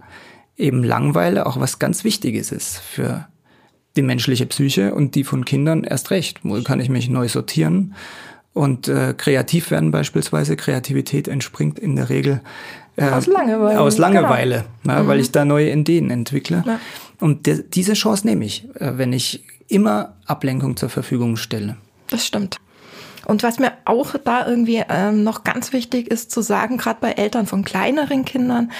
eben 0.57 0.83
Langweile 0.83 1.47
auch 1.47 1.59
was 1.61 1.79
ganz 1.79 2.05
Wichtiges 2.05 2.53
ist 2.53 2.79
für 2.79 3.29
die 3.97 4.03
menschliche 4.03 4.47
Psyche 4.47 4.95
und 4.95 5.15
die 5.15 5.25
von 5.25 5.45
Kindern 5.45 5.85
erst 5.85 6.11
recht. 6.11 6.41
Wo 6.43 6.61
kann 6.63 6.81
ich 6.81 6.89
mich 6.89 7.09
neu 7.09 7.29
sortieren 7.29 7.95
und 8.53 8.89
äh, 8.89 9.15
kreativ 9.17 9.71
werden 9.71 9.91
beispielsweise. 9.91 10.57
Kreativität 10.57 11.29
entspringt 11.29 11.79
in 11.79 11.97
der 11.97 12.09
Regel 12.09 12.41
äh, 12.97 13.11
aus 13.11 13.27
Langeweile, 13.27 13.81
aus 13.81 13.99
Langeweile 13.99 14.57
genau. 14.57 14.69
na, 14.83 15.03
mhm. 15.03 15.09
weil 15.09 15.21
ich 15.21 15.31
da 15.31 15.45
neue 15.45 15.73
Ideen 15.73 16.11
entwickle. 16.11 16.65
Ja. 16.67 16.81
Und 17.21 17.47
de, 17.47 17.65
diese 17.69 17.95
Chance 17.95 18.27
nehme 18.27 18.45
ich, 18.45 18.69
äh, 18.77 18.99
wenn 18.99 19.13
ich 19.13 19.45
immer 19.69 20.17
Ablenkung 20.27 20.77
zur 20.77 20.89
Verfügung 20.89 21.37
stelle. 21.37 21.77
Das 22.09 22.27
stimmt. 22.27 22.57
Und 23.27 23.43
was 23.43 23.59
mir 23.59 23.73
auch 23.85 24.15
da 24.25 24.49
irgendwie 24.49 24.83
ähm, 24.89 25.23
noch 25.23 25.45
ganz 25.45 25.73
wichtig 25.73 26.11
ist 26.11 26.31
zu 26.31 26.41
sagen, 26.41 26.79
gerade 26.79 26.99
bei 27.01 27.13
Eltern 27.13 27.47
von 27.47 27.63
kleineren 27.63 28.25
Kindern, 28.25 28.73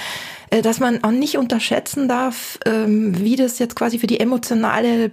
äh, 0.49 0.61
dass 0.61 0.79
man 0.79 1.03
auch 1.03 1.11
nicht 1.11 1.37
unterschätzen 1.37 2.07
darf, 2.07 2.57
ähm, 2.65 3.19
wie 3.19 3.35
das 3.35 3.59
jetzt 3.59 3.75
quasi 3.75 3.99
für 3.99 4.07
die 4.07 4.19
emotionale 4.19 5.11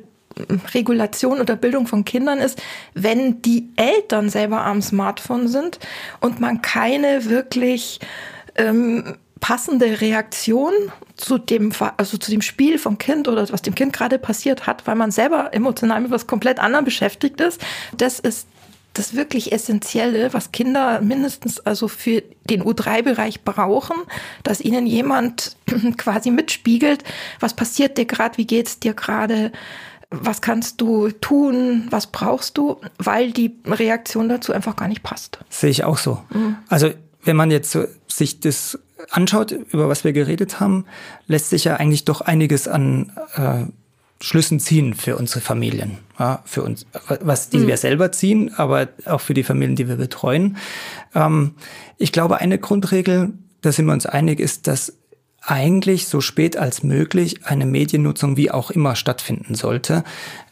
Regulation 0.74 1.40
oder 1.40 1.56
Bildung 1.56 1.86
von 1.86 2.04
Kindern 2.04 2.38
ist, 2.38 2.60
wenn 2.94 3.42
die 3.42 3.70
Eltern 3.76 4.28
selber 4.28 4.64
am 4.64 4.82
Smartphone 4.82 5.48
sind 5.48 5.78
und 6.20 6.40
man 6.40 6.62
keine 6.62 7.24
wirklich 7.26 8.00
ähm, 8.56 9.16
passende 9.40 10.00
Reaktion 10.00 10.72
zu 11.16 11.38
dem, 11.38 11.72
also 11.96 12.16
zu 12.16 12.30
dem 12.30 12.42
Spiel 12.42 12.78
vom 12.78 12.98
Kind 12.98 13.28
oder 13.28 13.48
was 13.50 13.62
dem 13.62 13.74
Kind 13.74 13.92
gerade 13.92 14.18
passiert 14.18 14.66
hat, 14.66 14.86
weil 14.86 14.96
man 14.96 15.10
selber 15.10 15.52
emotional 15.52 16.00
mit 16.00 16.10
was 16.10 16.26
komplett 16.26 16.58
anderem 16.58 16.84
beschäftigt 16.84 17.40
ist. 17.40 17.60
Das 17.96 18.18
ist 18.18 18.46
das 18.94 19.14
wirklich 19.14 19.52
Essentielle, 19.52 20.32
was 20.32 20.52
Kinder 20.52 21.00
mindestens 21.02 21.60
also 21.60 21.86
für 21.86 22.22
den 22.48 22.62
U3-Bereich 22.62 23.44
brauchen, 23.44 23.96
dass 24.42 24.60
ihnen 24.60 24.86
jemand 24.86 25.56
quasi 25.98 26.30
mitspiegelt, 26.30 27.04
was 27.38 27.54
passiert 27.54 27.98
dir 27.98 28.06
gerade, 28.06 28.38
wie 28.38 28.46
geht's 28.46 28.80
dir 28.80 28.94
gerade, 28.94 29.52
was 30.10 30.40
kannst 30.40 30.80
du 30.80 31.10
tun, 31.10 31.88
was 31.90 32.06
brauchst 32.08 32.58
du, 32.58 32.80
weil 32.98 33.32
die 33.32 33.56
Reaktion 33.66 34.28
dazu 34.28 34.52
einfach 34.52 34.76
gar 34.76 34.88
nicht 34.88 35.02
passt. 35.02 35.38
Sehe 35.48 35.70
ich 35.70 35.84
auch 35.84 35.98
so. 35.98 36.22
Mhm. 36.32 36.56
Also 36.68 36.90
wenn 37.24 37.36
man 37.36 37.50
jetzt 37.50 37.72
so 37.72 37.84
sich 38.06 38.40
das 38.40 38.78
anschaut, 39.10 39.52
über 39.52 39.88
was 39.88 40.04
wir 40.04 40.12
geredet 40.12 40.60
haben, 40.60 40.84
lässt 41.26 41.50
sich 41.50 41.64
ja 41.64 41.76
eigentlich 41.76 42.04
doch 42.04 42.20
einiges 42.20 42.68
an 42.68 43.12
äh, 43.34 43.64
Schlüssen 44.20 44.60
ziehen 44.60 44.94
für 44.94 45.16
unsere 45.16 45.40
Familien, 45.40 45.98
ja, 46.18 46.40
für 46.46 46.62
uns, 46.62 46.86
was 47.20 47.50
die 47.50 47.58
mhm. 47.58 47.66
wir 47.66 47.76
selber 47.76 48.12
ziehen, 48.12 48.54
aber 48.56 48.88
auch 49.04 49.20
für 49.20 49.34
die 49.34 49.42
Familien, 49.42 49.76
die 49.76 49.88
wir 49.88 49.96
betreuen. 49.96 50.56
Ähm, 51.14 51.54
ich 51.98 52.12
glaube, 52.12 52.38
eine 52.38 52.58
Grundregel, 52.58 53.34
da 53.60 53.72
sind 53.72 53.86
wir 53.86 53.92
uns 53.92 54.06
einig, 54.06 54.40
ist, 54.40 54.68
dass 54.68 54.94
eigentlich 55.46 56.08
so 56.08 56.20
spät 56.20 56.56
als 56.56 56.82
möglich 56.82 57.46
eine 57.46 57.66
Mediennutzung 57.66 58.36
wie 58.36 58.50
auch 58.50 58.70
immer 58.70 58.96
stattfinden 58.96 59.54
sollte. 59.54 60.04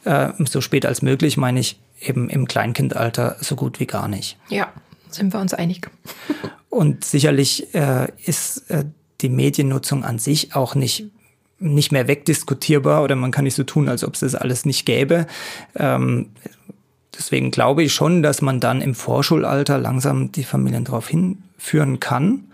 Äh, 0.05 0.31
so 0.47 0.61
spät 0.61 0.87
als 0.87 1.03
möglich 1.03 1.37
meine 1.37 1.61
ich 1.61 1.79
eben 2.01 2.31
im 2.31 2.47
Kleinkindalter 2.47 3.37
so 3.41 3.57
gut 3.57 3.81
wie 3.81 3.87
gar 3.87 4.09
nicht. 4.09 4.39
Ja, 4.49 4.73
sind 5.11 5.35
wir 5.35 5.41
uns 5.41 5.53
einig. 5.53 5.91
Und 6.71 7.05
sicherlich 7.05 7.75
äh, 7.75 8.09
ist 8.25 8.71
äh, 8.71 8.85
die 9.21 9.29
Mediennutzung 9.29 10.05
an 10.05 10.19
sich 10.19 10.55
auch 10.55 10.75
nicht 10.75 11.11
nicht 11.61 11.93
mehr 11.93 12.09
wegdiskutierbar 12.09 13.03
oder 13.03 13.17
man 13.17 13.31
kann 13.31 13.45
nicht 13.45 13.55
so 13.55 13.63
tun, 13.63 13.89
als 13.89 14.05
ob 14.05 14.15
es 14.15 14.21
das 14.21 14.35
alles 14.35 14.67
nicht 14.67 14.85
gäbe. 14.85 15.27
Ähm, 15.77 16.31
deswegen 17.17 17.53
glaube 17.53 17.85
ich 17.85 17.95
schon, 17.95 18.23
dass 18.23 18.43
man 18.43 18.61
dann 18.61 18.81
im 18.81 18.95
Vorschulalter 18.95 19.79
langsam 19.79 20.33
die 20.33 20.45
Familien 20.45 20.85
darauf 20.85 21.09
hinführen 21.09 22.01
kann. 22.01 22.51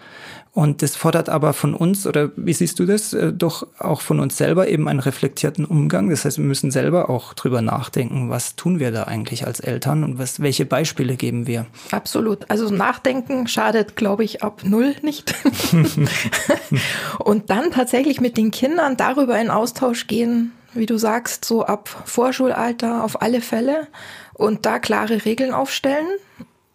Und 0.53 0.83
das 0.83 0.97
fordert 0.97 1.29
aber 1.29 1.53
von 1.53 1.75
uns, 1.75 2.09
oder 2.09 2.33
wie 2.35 2.53
siehst 2.53 2.81
du 2.81 2.87
das, 2.87 3.13
äh, 3.13 3.33
doch 3.33 3.69
auch 3.79 4.01
von 4.01 4.19
uns 4.19 4.37
selber 4.37 4.67
eben 4.67 4.89
einen 4.89 4.99
reflektierten 4.99 5.65
Umgang. 5.65 6.11
Das 6.11 6.25
heißt, 6.25 6.39
wir 6.39 6.45
müssen 6.45 6.73
selber 6.73 7.09
auch 7.09 7.35
drüber 7.35 7.63
nachdenken, 7.63 8.31
was 8.31 8.57
tun 8.57 8.81
wir 8.81 8.91
da 8.91 9.05
eigentlich 9.05 9.47
als 9.47 9.61
Eltern 9.61 10.03
und 10.03 10.19
was, 10.19 10.41
welche 10.41 10.67
Beispiele 10.67 11.15
geben 11.15 11.47
wir. 11.47 11.67
Absolut. 11.93 12.51
Also 12.51 12.69
nachdenken 12.69 13.47
schadet, 13.47 13.95
glaube 13.95 14.25
ich, 14.25 14.43
ab 14.43 14.63
null 14.65 14.97
nicht. 15.03 15.35
und 17.21 17.51
dann 17.51 17.71
tatsächlich 17.71 18.21
mit 18.21 18.37
den 18.37 18.51
Kindern 18.51 18.97
darüber 18.97 19.41
in 19.41 19.51
Austausch 19.51 20.09
gehen, 20.09 20.51
wie 20.75 20.87
du 20.87 20.99
sagst, 20.99 21.45
so 21.45 21.65
ab 21.65 21.89
Vorschulalter 22.07 23.05
auf 23.05 23.23
alle 23.23 23.41
Fälle 23.41 23.87
und 24.35 24.67
da 24.67 24.81
klare 24.81 25.25
Regeln 25.25 25.53
aufstellen 25.53 26.07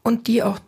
und 0.03 0.27
die 0.27 0.43
auch 0.43 0.59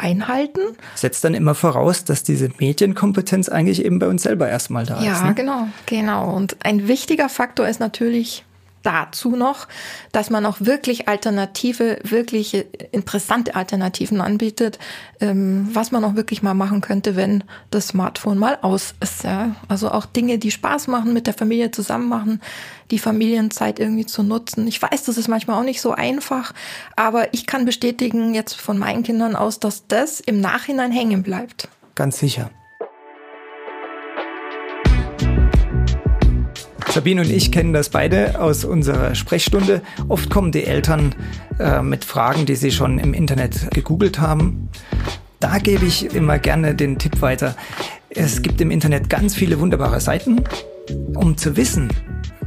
einhalten. 0.00 0.60
Setzt 0.94 1.22
dann 1.24 1.34
immer 1.34 1.54
voraus, 1.54 2.04
dass 2.04 2.22
diese 2.22 2.50
Medienkompetenz 2.58 3.48
eigentlich 3.48 3.84
eben 3.84 3.98
bei 3.98 4.08
uns 4.08 4.22
selber 4.22 4.48
erstmal 4.48 4.86
da 4.86 5.02
ja, 5.02 5.12
ist. 5.12 5.20
Ja, 5.20 5.28
ne? 5.28 5.34
genau, 5.34 5.68
genau. 5.86 6.34
Und 6.34 6.56
ein 6.64 6.88
wichtiger 6.88 7.28
Faktor 7.28 7.68
ist 7.68 7.80
natürlich 7.80 8.44
dazu 8.82 9.30
noch, 9.36 9.68
dass 10.12 10.30
man 10.30 10.46
auch 10.46 10.56
wirklich 10.60 11.08
alternative, 11.08 11.98
wirklich 12.02 12.66
interessante 12.92 13.54
Alternativen 13.54 14.20
anbietet, 14.20 14.78
ähm, 15.20 15.68
was 15.72 15.90
man 15.90 16.04
auch 16.04 16.14
wirklich 16.14 16.42
mal 16.42 16.54
machen 16.54 16.80
könnte, 16.80 17.16
wenn 17.16 17.44
das 17.70 17.88
Smartphone 17.88 18.38
mal 18.38 18.58
aus 18.62 18.94
ist. 19.00 19.24
Ja? 19.24 19.54
Also 19.68 19.90
auch 19.90 20.06
Dinge, 20.06 20.38
die 20.38 20.50
Spaß 20.50 20.86
machen, 20.86 21.12
mit 21.12 21.26
der 21.26 21.34
Familie 21.34 21.70
zusammen 21.70 22.08
machen, 22.08 22.40
die 22.90 22.98
Familienzeit 22.98 23.78
irgendwie 23.78 24.06
zu 24.06 24.22
nutzen. 24.22 24.66
Ich 24.66 24.80
weiß, 24.80 25.04
das 25.04 25.18
ist 25.18 25.28
manchmal 25.28 25.58
auch 25.58 25.64
nicht 25.64 25.80
so 25.80 25.92
einfach, 25.92 26.52
aber 26.96 27.32
ich 27.34 27.46
kann 27.46 27.64
bestätigen 27.64 28.34
jetzt 28.34 28.54
von 28.54 28.78
meinen 28.78 29.02
Kindern 29.02 29.36
aus, 29.36 29.60
dass 29.60 29.86
das 29.86 30.20
im 30.20 30.40
Nachhinein 30.40 30.92
hängen 30.92 31.22
bleibt. 31.22 31.68
Ganz 31.94 32.18
sicher. 32.18 32.50
Sabine 37.00 37.22
und 37.22 37.30
ich 37.30 37.50
kennen 37.50 37.72
das 37.72 37.88
beide 37.88 38.42
aus 38.42 38.62
unserer 38.62 39.14
Sprechstunde. 39.14 39.80
Oft 40.10 40.28
kommen 40.28 40.52
die 40.52 40.64
Eltern 40.64 41.14
äh, 41.58 41.80
mit 41.80 42.04
Fragen, 42.04 42.44
die 42.44 42.56
sie 42.56 42.70
schon 42.70 42.98
im 42.98 43.14
Internet 43.14 43.70
gegoogelt 43.70 44.20
haben. 44.20 44.68
Da 45.38 45.56
gebe 45.56 45.86
ich 45.86 46.14
immer 46.14 46.38
gerne 46.38 46.74
den 46.74 46.98
Tipp 46.98 47.22
weiter. 47.22 47.56
Es 48.10 48.42
gibt 48.42 48.60
im 48.60 48.70
Internet 48.70 49.08
ganz 49.08 49.34
viele 49.34 49.60
wunderbare 49.60 49.98
Seiten. 49.98 50.44
Um 51.14 51.38
zu 51.38 51.56
wissen, 51.56 51.88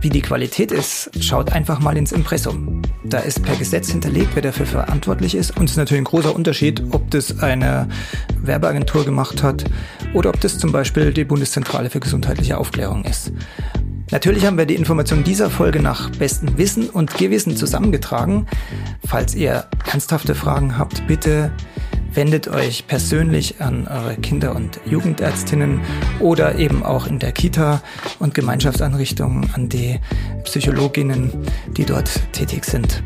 wie 0.01 0.11
die 0.11 0.21
Qualität 0.21 0.71
ist, 0.71 1.09
schaut 1.19 1.51
einfach 1.51 1.79
mal 1.79 1.97
ins 1.97 2.11
Impressum. 2.11 2.83
Da 3.03 3.17
ist 3.17 3.41
per 3.41 3.55
Gesetz 3.55 3.89
hinterlegt, 3.89 4.35
wer 4.35 4.43
dafür 4.43 4.67
verantwortlich 4.67 5.33
ist. 5.33 5.57
Und 5.57 5.65
es 5.65 5.71
ist 5.71 5.77
natürlich 5.77 6.01
ein 6.01 6.05
großer 6.05 6.35
Unterschied, 6.35 6.83
ob 6.91 7.09
das 7.09 7.39
eine 7.39 7.87
Werbeagentur 8.43 9.03
gemacht 9.03 9.41
hat 9.41 9.65
oder 10.13 10.29
ob 10.29 10.39
das 10.41 10.59
zum 10.59 10.71
Beispiel 10.71 11.11
die 11.11 11.23
Bundeszentrale 11.23 11.89
für 11.89 11.99
gesundheitliche 11.99 12.59
Aufklärung 12.59 13.03
ist. 13.03 13.31
Natürlich 14.13 14.45
haben 14.45 14.59
wir 14.59 14.67
die 14.67 14.75
Informationen 14.75 15.23
dieser 15.23 15.49
Folge 15.49 15.81
nach 15.81 16.11
bestem 16.11 16.55
Wissen 16.59 16.87
und 16.87 17.17
Gewissen 17.17 17.57
zusammengetragen. 17.57 18.45
Falls 19.03 19.33
ihr 19.33 19.65
ernsthafte 19.91 20.35
Fragen 20.35 20.77
habt, 20.77 21.07
bitte 21.07 21.51
wendet 22.13 22.47
euch 22.47 22.85
persönlich 22.85 23.59
an 23.59 23.87
eure 23.87 24.15
Kinder- 24.17 24.55
und 24.55 24.79
Jugendärztinnen 24.85 25.81
oder 26.19 26.59
eben 26.59 26.83
auch 26.83 27.07
in 27.07 27.17
der 27.17 27.31
Kita 27.31 27.81
und 28.19 28.35
Gemeinschaftseinrichtungen 28.35 29.49
an 29.55 29.67
die 29.67 29.99
Psychologinnen, 30.43 31.31
die 31.75 31.83
dort 31.83 32.11
tätig 32.33 32.65
sind. 32.65 33.03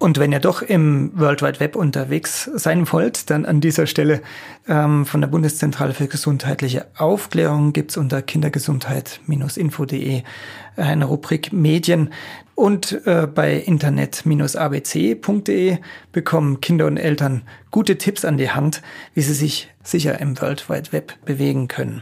Und 0.00 0.18
wenn 0.18 0.32
ihr 0.32 0.40
doch 0.40 0.62
im 0.62 1.12
World 1.14 1.42
Wide 1.42 1.60
Web 1.60 1.76
unterwegs 1.76 2.50
sein 2.54 2.90
wollt, 2.90 3.28
dann 3.28 3.44
an 3.44 3.60
dieser 3.60 3.86
Stelle 3.86 4.22
ähm, 4.66 5.04
von 5.04 5.20
der 5.20 5.28
Bundeszentrale 5.28 5.92
für 5.92 6.06
gesundheitliche 6.06 6.86
Aufklärung 6.96 7.74
gibt's 7.74 7.98
unter 7.98 8.22
kindergesundheit-info.de 8.22 10.22
eine 10.76 11.04
Rubrik 11.04 11.52
Medien. 11.52 12.14
Und 12.54 13.06
äh, 13.06 13.26
bei 13.26 13.56
internet-abc.de 13.56 15.78
bekommen 16.12 16.62
Kinder 16.62 16.86
und 16.86 16.96
Eltern 16.96 17.42
gute 17.70 17.98
Tipps 17.98 18.24
an 18.24 18.38
die 18.38 18.50
Hand, 18.50 18.80
wie 19.12 19.20
sie 19.20 19.34
sich 19.34 19.68
sicher 19.82 20.18
im 20.18 20.40
World 20.40 20.70
Wide 20.70 20.92
Web 20.92 21.12
bewegen 21.26 21.68
können. 21.68 22.00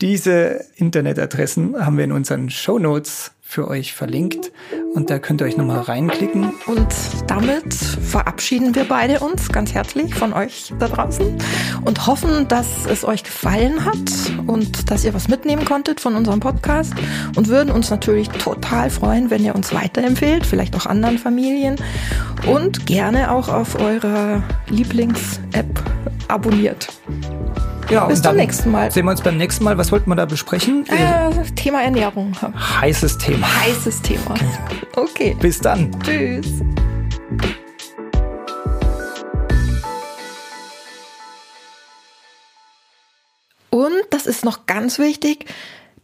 Diese 0.00 0.64
Internetadressen 0.74 1.86
haben 1.86 1.98
wir 1.98 2.04
in 2.04 2.12
unseren 2.12 2.50
Show 2.50 2.80
Notes 2.80 3.30
für 3.40 3.68
euch 3.68 3.94
verlinkt 3.94 4.50
und 4.96 5.10
da 5.10 5.18
könnt 5.18 5.42
ihr 5.42 5.44
euch 5.44 5.58
nochmal 5.58 5.80
reinklicken. 5.80 6.54
Und 6.66 6.88
damit 7.26 7.74
verabschieden 7.74 8.74
wir 8.74 8.84
beide 8.84 9.20
uns 9.20 9.50
ganz 9.50 9.74
herzlich 9.74 10.14
von 10.14 10.32
euch 10.32 10.72
da 10.78 10.88
draußen 10.88 11.36
und 11.84 12.06
hoffen, 12.06 12.48
dass 12.48 12.86
es 12.86 13.04
euch 13.04 13.22
gefallen 13.22 13.84
hat 13.84 13.98
und 14.46 14.90
dass 14.90 15.04
ihr 15.04 15.12
was 15.12 15.28
mitnehmen 15.28 15.66
konntet 15.66 16.00
von 16.00 16.16
unserem 16.16 16.40
Podcast 16.40 16.94
und 17.36 17.48
würden 17.48 17.70
uns 17.70 17.90
natürlich 17.90 18.28
total 18.30 18.88
freuen, 18.88 19.30
wenn 19.30 19.44
ihr 19.44 19.54
uns 19.54 19.74
weiterempfehlt, 19.74 20.46
vielleicht 20.46 20.74
auch 20.74 20.86
anderen 20.86 21.18
Familien 21.18 21.76
und 22.46 22.86
gerne 22.86 23.30
auch 23.30 23.50
auf 23.50 23.78
eurer 23.78 24.42
Lieblings-App 24.70 25.82
abonniert. 26.28 26.88
Ja, 27.88 28.06
Bis 28.06 28.20
zum 28.20 28.34
nächsten 28.34 28.72
Mal. 28.72 28.90
Sehen 28.90 29.04
wir 29.04 29.12
uns 29.12 29.22
beim 29.22 29.36
nächsten 29.36 29.62
Mal. 29.62 29.78
Was 29.78 29.92
wollten 29.92 30.10
wir 30.10 30.16
da 30.16 30.24
besprechen? 30.24 30.84
Äh, 30.88 31.30
Thema 31.54 31.82
Ernährung. 31.82 32.32
Heißes 32.80 33.18
Thema. 33.18 33.46
Heißes 33.62 34.02
Thema. 34.02 34.34
Okay. 34.96 35.36
Bis 35.38 35.60
dann. 35.60 35.94
Tschüss. 36.02 36.46
Und 43.68 43.92
das 44.08 44.24
ist 44.24 44.42
noch 44.42 44.64
ganz 44.64 44.98
wichtig. 44.98 45.44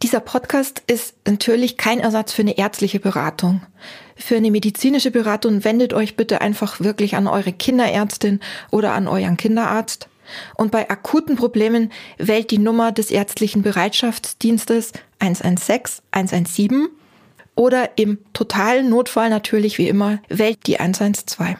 Dieser 0.03 0.19
Podcast 0.19 0.83
ist 0.85 1.15
natürlich 1.27 1.77
kein 1.77 1.99
Ersatz 1.99 2.33
für 2.33 2.43
eine 2.43 2.55
ärztliche 2.59 2.99
Beratung. 2.99 3.61
Für 4.15 4.35
eine 4.35 4.51
medizinische 4.51 5.09
Beratung 5.09 5.63
wendet 5.63 5.93
euch 5.93 6.15
bitte 6.15 6.39
einfach 6.39 6.81
wirklich 6.81 7.15
an 7.15 7.25
eure 7.25 7.51
Kinderärztin 7.51 8.41
oder 8.69 8.93
an 8.93 9.07
euren 9.07 9.37
Kinderarzt. 9.37 10.07
Und 10.55 10.71
bei 10.71 10.89
akuten 10.89 11.35
Problemen 11.35 11.91
wählt 12.17 12.51
die 12.51 12.57
Nummer 12.57 12.91
des 12.91 13.11
ärztlichen 13.11 13.61
Bereitschaftsdienstes 13.61 14.93
116 15.19 16.03
117 16.11 16.89
oder 17.55 17.97
im 17.97 18.19
totalen 18.33 18.89
Notfall 18.89 19.29
natürlich 19.29 19.77
wie 19.77 19.87
immer 19.87 20.19
wählt 20.29 20.65
die 20.67 20.79
112. 20.79 21.57